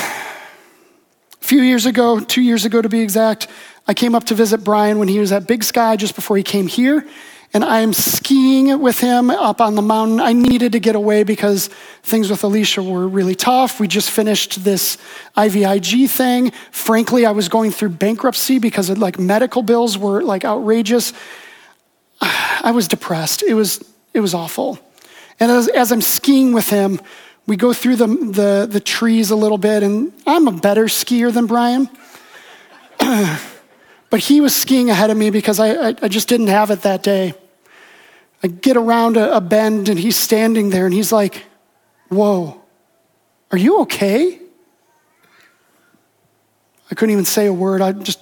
[1.40, 3.46] few years ago, two years ago to be exact,
[3.86, 6.42] I came up to visit Brian when he was at Big Sky just before he
[6.42, 7.06] came here
[7.54, 10.18] and I'm skiing with him up on the mountain.
[10.18, 11.68] I needed to get away because
[12.02, 13.78] things with Alicia were really tough.
[13.78, 14.98] We just finished this
[15.36, 16.50] IVIG thing.
[16.72, 21.12] Frankly, I was going through bankruptcy because of, like medical bills were like outrageous.
[22.20, 23.44] I was depressed.
[23.44, 24.80] It was it was awful.
[25.38, 27.00] And as, as I'm skiing with him,
[27.46, 31.32] we go through the, the, the trees a little bit, and I'm a better skier
[31.32, 31.88] than Brian.
[34.14, 36.82] but he was skiing ahead of me because I, I, I just didn't have it
[36.82, 37.34] that day.
[38.44, 41.42] I get around a, a bend and he's standing there and he's like,
[42.10, 42.62] Whoa,
[43.50, 44.38] are you okay?
[46.88, 47.82] I couldn't even say a word.
[47.82, 48.20] I just,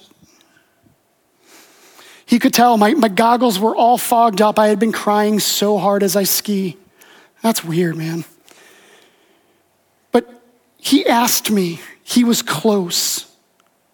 [2.25, 4.57] he could tell my, my goggles were all fogged up.
[4.57, 6.75] I had been crying so hard as I ski.
[7.43, 8.25] That's weird, man.
[10.11, 10.27] But
[10.75, 13.31] he asked me, he was close.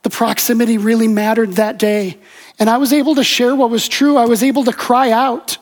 [0.03, 2.17] The proximity really mattered that day.
[2.57, 4.17] And I was able to share what was true.
[4.17, 5.57] I was able to cry out.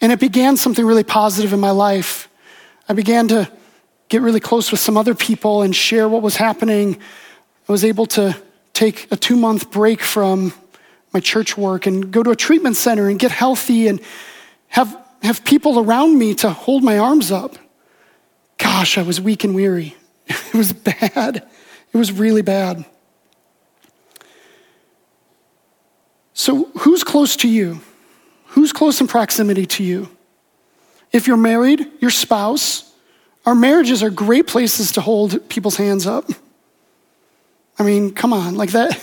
[0.00, 2.28] And it began something really positive in my life.
[2.88, 3.50] I began to
[4.08, 6.98] get really close with some other people and share what was happening.
[7.68, 8.36] I was able to
[8.72, 10.52] take a two month break from
[11.12, 14.00] my church work and go to a treatment center and get healthy and
[14.68, 17.56] have, have people around me to hold my arms up.
[18.58, 19.96] Gosh, I was weak and weary.
[20.28, 21.46] It was bad.
[21.92, 22.84] It was really bad.
[26.32, 27.80] So, who's close to you?
[28.46, 30.08] Who's close in proximity to you?
[31.12, 32.92] If you're married, your spouse,
[33.44, 36.30] our marriages are great places to hold people's hands up.
[37.78, 38.98] I mean, come on, like that.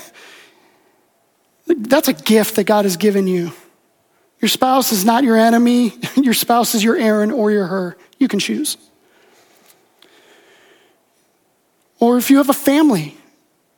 [1.68, 3.52] That's a gift that God has given you.
[4.40, 5.94] Your spouse is not your enemy.
[6.16, 7.98] Your spouse is your Aaron or your Hur.
[8.20, 8.78] You can choose.
[12.00, 13.16] Or if you have a family,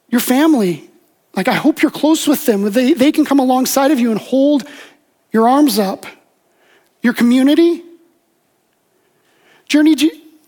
[0.10, 0.90] your family,
[1.36, 2.70] like I hope you're close with them.
[2.72, 4.68] They, they can come alongside of you and hold
[5.32, 6.06] your arms up.
[7.02, 7.84] Your community,
[9.70, 9.96] Journey,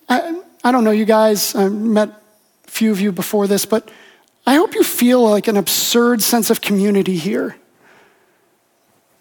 [0.10, 3.90] I, I don't know you guys, I met a few of you before this, but
[4.46, 7.56] I hope you feel like an absurd sense of community here.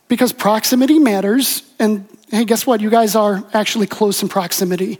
[0.08, 2.80] Because proximity matters, and hey, guess what?
[2.80, 4.98] You guys are actually close in proximity.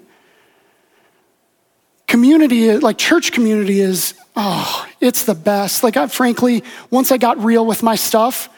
[2.10, 5.84] Community, like church community, is, oh, it's the best.
[5.84, 8.48] Like, I, frankly, once I got real with my stuff,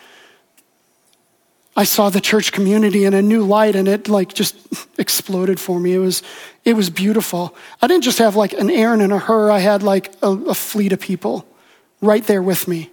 [1.76, 4.57] I saw the church community in a new light and it like just
[4.98, 5.92] exploded for me.
[5.92, 6.22] It was,
[6.64, 7.55] it was beautiful.
[7.82, 10.55] I didn't just have like an Aaron and a Hur, I had like a, a
[10.55, 11.46] fleet of people
[12.00, 12.88] right there with me.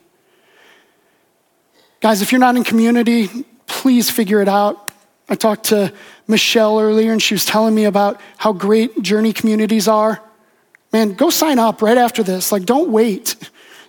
[2.01, 3.29] Guys, if you're not in community,
[3.65, 4.91] please figure it out.
[5.29, 5.93] I talked to
[6.27, 10.21] Michelle earlier and she was telling me about how great journey communities are.
[10.91, 12.51] Man, go sign up right after this.
[12.51, 13.35] Like, don't wait.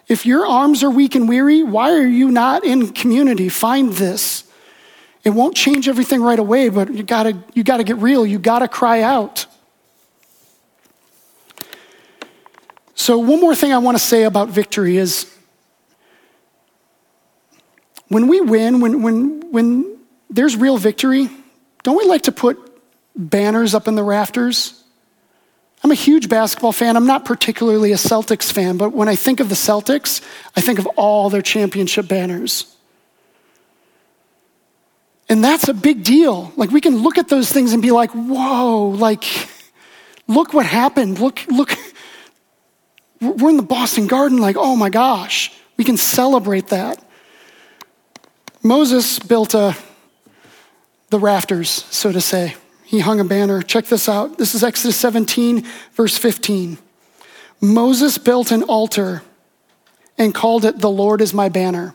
[0.08, 3.48] If your arms are weak and weary, why are you not in community?
[3.48, 4.44] Find this.
[5.22, 8.26] It won't change everything right away, but you gotta, you gotta get real.
[8.26, 9.46] You gotta cry out.
[12.94, 15.32] So, one more thing I want to say about victory is
[18.08, 19.98] when we win, when, when, when
[20.28, 21.28] there's real victory,
[21.82, 22.58] don't we like to put
[23.16, 24.79] banners up in the rafters?
[25.90, 26.96] I'm a huge basketball fan.
[26.96, 30.24] I'm not particularly a Celtics fan, but when I think of the Celtics,
[30.56, 32.76] I think of all their championship banners.
[35.28, 36.52] And that's a big deal.
[36.54, 39.24] Like we can look at those things and be like, whoa, like,
[40.28, 41.18] look what happened.
[41.18, 41.76] Look, look.
[43.20, 45.52] We're in the Boston Garden, like, oh my gosh.
[45.76, 47.02] We can celebrate that.
[48.62, 49.76] Moses built a,
[51.08, 52.54] the rafters, so to say.
[52.90, 53.62] He hung a banner.
[53.62, 54.36] Check this out.
[54.36, 56.76] This is Exodus 17, verse 15.
[57.60, 59.22] Moses built an altar
[60.18, 61.94] and called it, The Lord is my banner.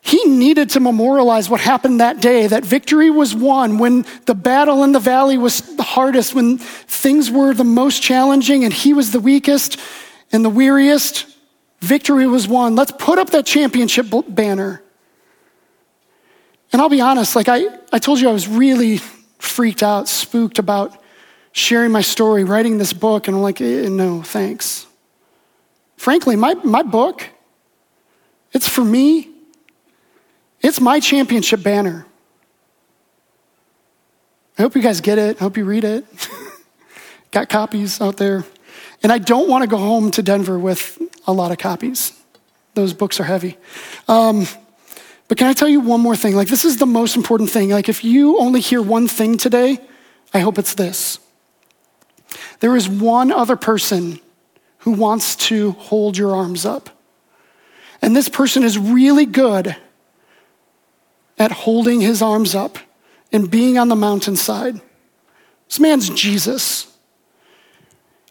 [0.00, 4.82] He needed to memorialize what happened that day, that victory was won when the battle
[4.82, 9.10] in the valley was the hardest, when things were the most challenging and he was
[9.10, 9.78] the weakest
[10.32, 11.26] and the weariest.
[11.80, 12.76] Victory was won.
[12.76, 14.81] Let's put up that championship banner.
[16.72, 18.98] And I'll be honest, like I, I told you, I was really
[19.38, 20.98] freaked out, spooked about
[21.52, 24.86] sharing my story, writing this book, and I'm like, eh, no, thanks.
[25.96, 27.28] Frankly, my, my book,
[28.52, 29.32] it's for me
[30.62, 32.06] it's my championship banner.
[34.56, 35.36] I hope you guys get it.
[35.38, 36.06] I hope you read it.
[37.32, 38.44] Got copies out there.
[39.02, 42.12] And I don't want to go home to Denver with a lot of copies.
[42.74, 43.58] Those books are heavy.
[44.06, 44.46] Um,
[45.32, 46.36] but can I tell you one more thing?
[46.36, 47.70] Like, this is the most important thing.
[47.70, 49.80] Like, if you only hear one thing today,
[50.34, 51.18] I hope it's this.
[52.60, 54.20] There is one other person
[54.80, 56.90] who wants to hold your arms up.
[58.02, 59.74] And this person is really good
[61.38, 62.76] at holding his arms up
[63.32, 64.82] and being on the mountainside.
[65.66, 66.94] This man's Jesus.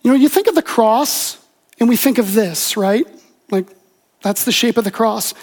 [0.03, 1.43] You know, you think of the cross
[1.79, 3.07] and we think of this, right?
[3.49, 3.65] Like,
[4.21, 5.33] that's the shape of the cross.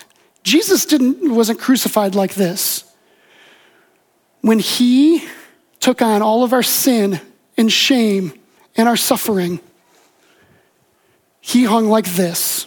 [0.42, 2.84] Jesus didn't, wasn't crucified like this.
[4.40, 5.26] When he
[5.80, 7.20] took on all of our sin
[7.56, 8.32] and shame
[8.76, 9.60] and our suffering,
[11.40, 12.66] he hung like this.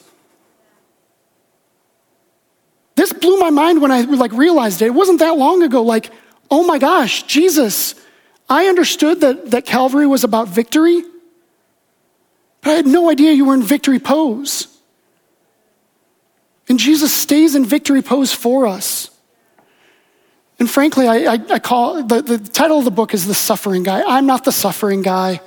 [2.95, 4.85] This blew my mind when I like realized it.
[4.85, 5.81] It wasn't that long ago.
[5.81, 6.11] Like,
[6.49, 7.95] oh my gosh, Jesus,
[8.49, 11.03] I understood that, that Calvary was about victory,
[12.61, 14.67] but I had no idea you were in victory pose.
[16.71, 19.09] And Jesus stays in victory pose for us.
[20.57, 23.83] And frankly, I, I, I call the, the title of the book is The Suffering
[23.83, 24.01] Guy.
[24.07, 25.41] I'm not the suffering guy.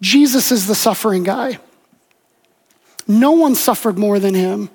[0.00, 1.58] Jesus is the suffering guy.
[3.06, 4.70] No one suffered more than him.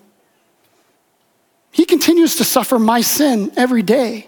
[1.72, 4.28] He continues to suffer my sin every day.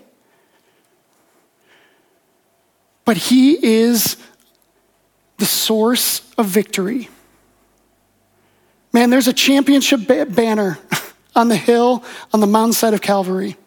[3.05, 4.17] But he is
[5.37, 7.07] the source of victory.
[8.91, 10.79] Man, there's a championship ba- banner
[11.35, 13.57] on the hill on the mountainside of Calvary.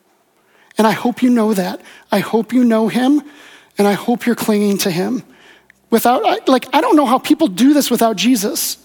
[0.78, 1.80] And I hope you know that.
[2.12, 3.22] I hope you know him,
[3.78, 5.22] and I hope you're clinging to him.
[5.90, 8.76] Without, like, I don't know how people do this without Jesus.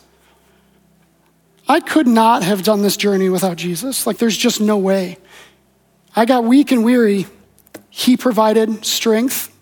[1.68, 4.08] I could not have done this journey without Jesus.
[4.08, 5.18] Like, there's just no way.
[6.16, 7.28] I got weak and weary.
[7.90, 9.54] He provided strength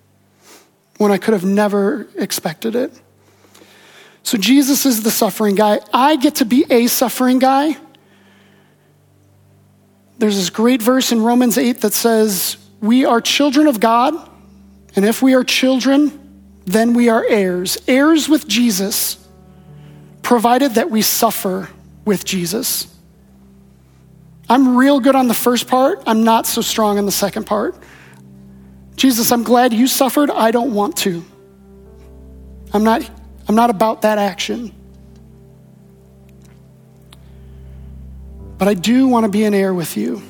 [0.97, 2.91] when I could have never expected it.
[4.22, 5.80] So, Jesus is the suffering guy.
[5.93, 7.78] I get to be a suffering guy.
[10.20, 14.13] There's this great verse in Romans 8 that says, We are children of God,
[14.95, 16.17] and if we are children,
[16.65, 17.78] then we are heirs.
[17.88, 19.17] Heirs with Jesus,
[20.22, 21.70] provided that we suffer
[22.03, 22.93] with Jesus.
[24.49, 27.76] I'm real good on the first part, I'm not so strong on the second part.
[28.97, 30.30] Jesus, I'm glad you suffered.
[30.30, 31.24] I don't want to.
[32.74, 33.09] I'm not,
[33.47, 34.76] I'm not about that action.
[38.60, 40.22] But I do want to be an heir with you.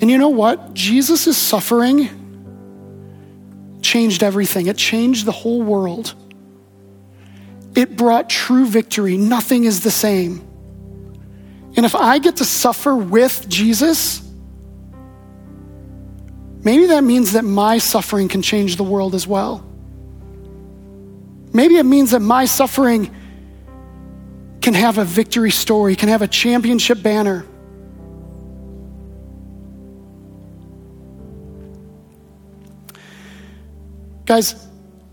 [0.00, 0.74] And you know what?
[0.74, 2.08] Jesus' suffering
[3.82, 6.14] changed everything, it changed the whole world.
[7.76, 9.18] It brought true victory.
[9.18, 10.40] Nothing is the same.
[11.76, 14.22] And if I get to suffer with Jesus,
[16.62, 19.62] maybe that means that my suffering can change the world as well.
[21.52, 23.14] Maybe it means that my suffering
[24.66, 27.46] can have a victory story, can have a championship banner.
[34.24, 34.56] Guys,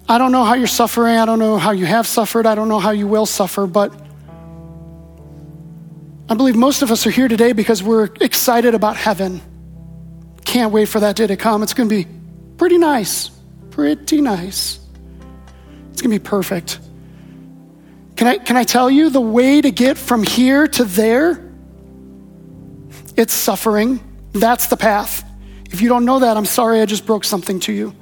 [0.09, 1.17] I don't know how you're suffering.
[1.17, 2.47] I don't know how you have suffered.
[2.47, 3.93] I don't know how you will suffer, but
[6.27, 9.39] I believe most of us are here today because we're excited about heaven.
[10.45, 11.61] Can't wait for that day to come.
[11.61, 12.07] It's going to be
[12.57, 13.29] pretty nice.
[13.69, 14.79] Pretty nice.
[15.91, 16.79] It's going to be perfect.
[18.23, 21.51] Can I, can I tell you the way to get from here to there?
[23.17, 23.99] It's suffering.
[24.31, 25.29] That's the path.
[25.69, 27.93] If you don't know that, I'm sorry I just broke something to you.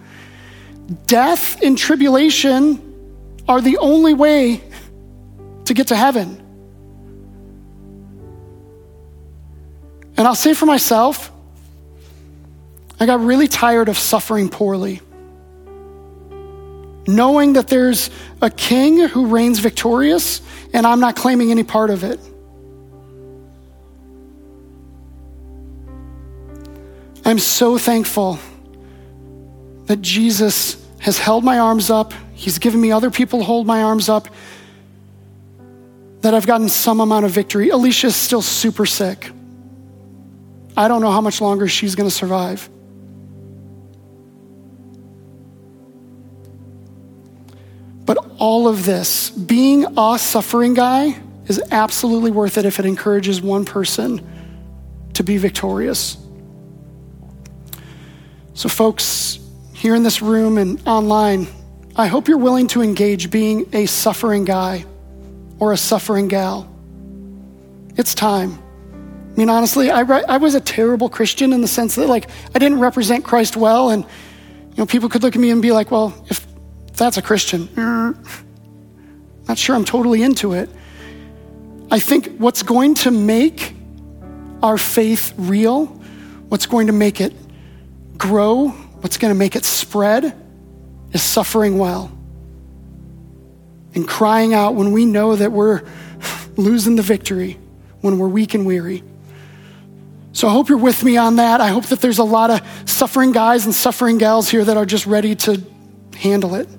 [1.08, 4.62] Death and tribulation are the only way
[5.66, 6.38] to get to heaven.
[10.18, 11.32] And I'll say for myself,
[13.00, 15.02] I got really tired of suffering poorly.
[17.08, 18.10] Knowing that there's
[18.42, 20.42] a king who reigns victorious,
[20.74, 22.20] and I'm not claiming any part of it.
[27.26, 28.40] I'm so thankful
[29.86, 32.14] that Jesus has held my arms up.
[32.34, 34.28] He's given me other people to hold my arms up.
[36.22, 37.70] That I've gotten some amount of victory.
[37.70, 39.32] Alicia's still super sick.
[40.78, 42.70] I don't know how much longer she's going to survive.
[48.06, 53.42] But all of this, being a suffering guy, is absolutely worth it if it encourages
[53.42, 54.26] one person
[55.14, 56.18] to be victorious.
[58.54, 59.40] So, folks,
[59.74, 61.48] here in this room and online,
[61.96, 64.86] I hope you're willing to engage being a suffering guy
[65.60, 66.68] or a suffering gal.
[67.98, 68.62] It's time.
[68.94, 72.60] I mean, honestly, I, I was a terrible Christian in the sense that, like, I
[72.60, 73.90] didn't represent Christ well.
[73.90, 76.46] And, you know, people could look at me and be like, well, if
[76.98, 77.70] that's a Christian,
[79.48, 80.70] not sure I'm totally into it.
[81.90, 83.76] I think what's going to make
[84.64, 85.88] our faith real,
[86.48, 87.34] what's going to make it
[88.18, 90.36] grow, what's going to make it spread
[91.12, 92.12] is suffering well
[93.94, 95.82] and crying out when we know that we're
[96.56, 97.58] losing the victory,
[98.02, 99.04] when we're weak and weary.
[100.34, 101.60] So I hope you're with me on that.
[101.60, 104.86] I hope that there's a lot of suffering guys and suffering gals here that are
[104.86, 105.62] just ready to
[106.16, 106.70] handle it.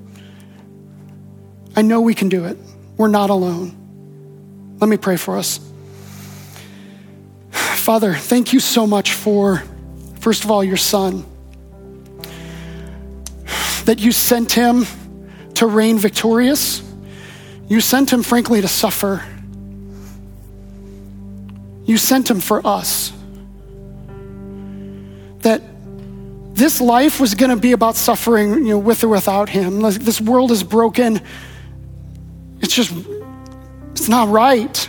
[1.74, 2.58] I know we can do it.
[2.96, 4.76] We're not alone.
[4.80, 5.60] Let me pray for us.
[7.50, 9.62] Father, thank you so much for,
[10.20, 11.24] first of all, your son.
[13.86, 14.86] That you sent him
[15.54, 16.82] to reign victorious.
[17.68, 19.24] You sent him, frankly, to suffer.
[21.84, 23.12] You sent him for us.
[25.40, 25.62] That
[26.54, 29.80] this life was going to be about suffering, you know, with or without him.
[29.80, 31.20] This world is broken.
[32.74, 33.06] It's just,
[33.90, 34.88] it's not right.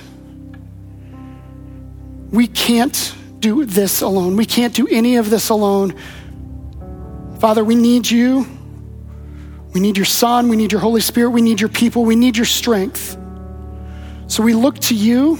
[2.31, 4.37] We can't do this alone.
[4.37, 5.93] We can't do any of this alone.
[7.39, 8.47] Father, we need you.
[9.73, 10.47] We need your Son.
[10.47, 11.31] We need your Holy Spirit.
[11.31, 12.05] We need your people.
[12.05, 13.17] We need your strength.
[14.27, 15.37] So we look to you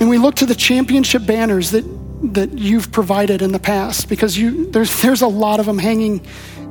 [0.00, 1.84] and we look to the championship banners that,
[2.32, 6.26] that you've provided in the past because you, there's, there's a lot of them hanging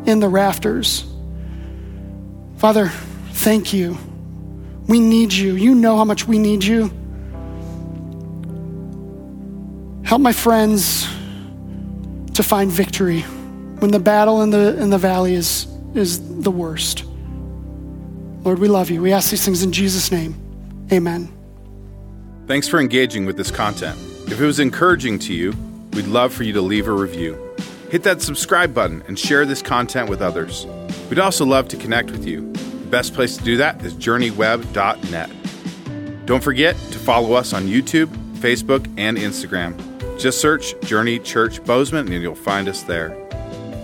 [0.07, 1.05] in the rafters.
[2.57, 2.91] Father,
[3.47, 3.97] thank you.
[4.89, 5.55] We need you.
[5.55, 6.91] You know how much we need you.
[10.03, 11.07] Help my friends
[12.33, 13.21] to find victory
[13.79, 17.05] when the battle in the, in the valley is, is the worst.
[18.43, 19.01] Lord, we love you.
[19.01, 20.35] We ask these things in Jesus' name.
[20.91, 21.31] Amen.
[22.47, 23.97] Thanks for engaging with this content.
[24.27, 25.53] If it was encouraging to you,
[25.93, 27.55] we'd love for you to leave a review.
[27.91, 30.65] Hit that subscribe button and share this content with others.
[31.09, 32.56] We'd also love to connect with you.
[32.89, 35.29] Best place to do that is journeyweb.net.
[36.25, 38.07] Don't forget to follow us on YouTube,
[38.39, 39.77] Facebook, and Instagram.
[40.19, 43.15] Just search Journey Church Bozeman and you'll find us there.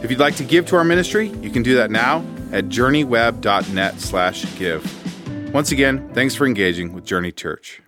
[0.03, 3.99] If you'd like to give to our ministry, you can do that now at journeyweb.net
[3.99, 5.53] slash give.
[5.53, 7.82] Once again, thanks for engaging with Journey Church.